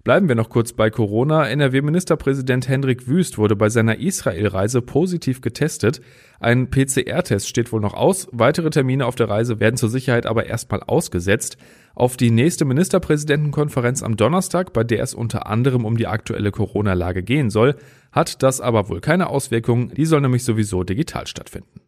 Bleiben 0.05 0.29
wir 0.29 0.35
noch 0.35 0.49
kurz 0.49 0.71
bei 0.71 0.89
Corona. 0.89 1.47
NRW-Ministerpräsident 1.49 2.69
Hendrik 2.69 3.07
Wüst 3.07 3.37
wurde 3.37 3.57
bei 3.57 3.67
seiner 3.67 3.99
Israel-Reise 3.99 4.81
positiv 4.81 5.41
getestet. 5.41 5.99
Ein 6.39 6.69
PCR-Test 6.69 7.49
steht 7.49 7.73
wohl 7.73 7.81
noch 7.81 7.93
aus. 7.93 8.29
Weitere 8.31 8.69
Termine 8.69 9.05
auf 9.05 9.15
der 9.15 9.29
Reise 9.29 9.59
werden 9.59 9.75
zur 9.75 9.89
Sicherheit 9.89 10.25
aber 10.25 10.45
erstmal 10.45 10.81
ausgesetzt. 10.83 11.57
Auf 11.99 12.15
die 12.15 12.31
nächste 12.31 12.63
Ministerpräsidentenkonferenz 12.63 14.03
am 14.03 14.15
Donnerstag, 14.15 14.71
bei 14.71 14.85
der 14.85 15.03
es 15.03 15.13
unter 15.13 15.47
anderem 15.47 15.83
um 15.83 15.97
die 15.97 16.07
aktuelle 16.07 16.49
Corona-Lage 16.49 17.23
gehen 17.23 17.49
soll, 17.49 17.75
hat 18.13 18.41
das 18.41 18.61
aber 18.61 18.87
wohl 18.87 19.01
keine 19.01 19.27
Auswirkungen. 19.27 19.91
Die 19.93 20.05
soll 20.05 20.21
nämlich 20.21 20.45
sowieso 20.45 20.85
digital 20.85 21.27
stattfinden. 21.27 21.81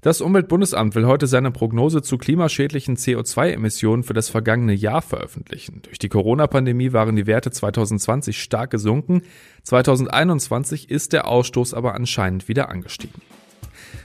Das 0.00 0.20
Umweltbundesamt 0.20 0.94
will 0.94 1.06
heute 1.06 1.26
seine 1.26 1.50
Prognose 1.50 2.02
zu 2.02 2.18
klimaschädlichen 2.18 2.96
CO2-Emissionen 2.96 4.04
für 4.04 4.14
das 4.14 4.28
vergangene 4.28 4.74
Jahr 4.74 5.02
veröffentlichen. 5.02 5.82
Durch 5.82 5.98
die 5.98 6.08
Corona-Pandemie 6.08 6.92
waren 6.92 7.16
die 7.16 7.26
Werte 7.26 7.50
2020 7.50 8.40
stark 8.40 8.70
gesunken. 8.70 9.22
2021 9.64 10.88
ist 10.88 11.12
der 11.12 11.26
Ausstoß 11.26 11.74
aber 11.74 11.96
anscheinend 11.96 12.46
wieder 12.46 12.68
angestiegen. 12.68 13.20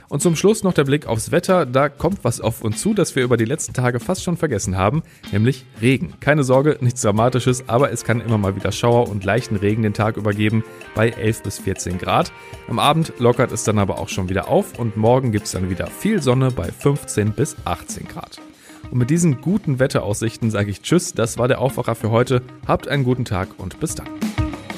Und 0.08 0.20
zum 0.20 0.36
Schluss 0.36 0.62
noch 0.62 0.74
der 0.74 0.84
Blick 0.84 1.06
aufs 1.06 1.30
Wetter. 1.30 1.64
Da 1.64 1.88
kommt 1.88 2.22
was 2.22 2.40
auf 2.40 2.62
uns 2.62 2.80
zu, 2.80 2.94
das 2.94 3.16
wir 3.16 3.24
über 3.24 3.36
die 3.36 3.44
letzten 3.44 3.72
Tage 3.72 4.00
fast 4.00 4.22
schon 4.22 4.36
vergessen 4.36 4.76
haben, 4.76 5.02
nämlich 5.32 5.64
Regen. 5.80 6.14
Keine 6.20 6.44
Sorge, 6.44 6.76
nichts 6.80 7.02
Dramatisches, 7.02 7.68
aber 7.68 7.92
es 7.92 8.04
kann 8.04 8.20
immer 8.20 8.38
mal 8.38 8.56
wieder 8.56 8.72
Schauer 8.72 9.08
und 9.08 9.24
leichten 9.24 9.56
Regen 9.56 9.82
den 9.82 9.94
Tag 9.94 10.16
übergeben 10.16 10.64
bei 10.94 11.10
11 11.10 11.42
bis 11.42 11.58
14 11.58 11.98
Grad. 11.98 12.32
Am 12.68 12.78
Abend 12.78 13.12
lockert 13.18 13.52
es 13.52 13.64
dann 13.64 13.78
aber 13.78 13.98
auch 13.98 14.08
schon 14.08 14.28
wieder 14.28 14.48
auf 14.48 14.78
und 14.78 14.96
morgen 14.96 15.32
gibt 15.32 15.46
es 15.46 15.52
dann 15.52 15.70
wieder 15.70 15.86
viel 15.86 16.22
Sonne 16.22 16.50
bei 16.50 16.70
15 16.70 17.32
bis 17.32 17.56
18 17.64 18.06
Grad. 18.08 18.40
Und 18.90 18.98
mit 18.98 19.10
diesen 19.10 19.40
guten 19.40 19.78
Wetteraussichten 19.78 20.50
sage 20.50 20.70
ich 20.70 20.82
Tschüss, 20.82 21.14
das 21.14 21.38
war 21.38 21.48
der 21.48 21.60
Aufwacher 21.60 21.94
für 21.94 22.10
heute. 22.10 22.42
Habt 22.66 22.88
einen 22.88 23.04
guten 23.04 23.24
Tag 23.24 23.48
und 23.58 23.80
bis 23.80 23.94
dann. 23.94 24.08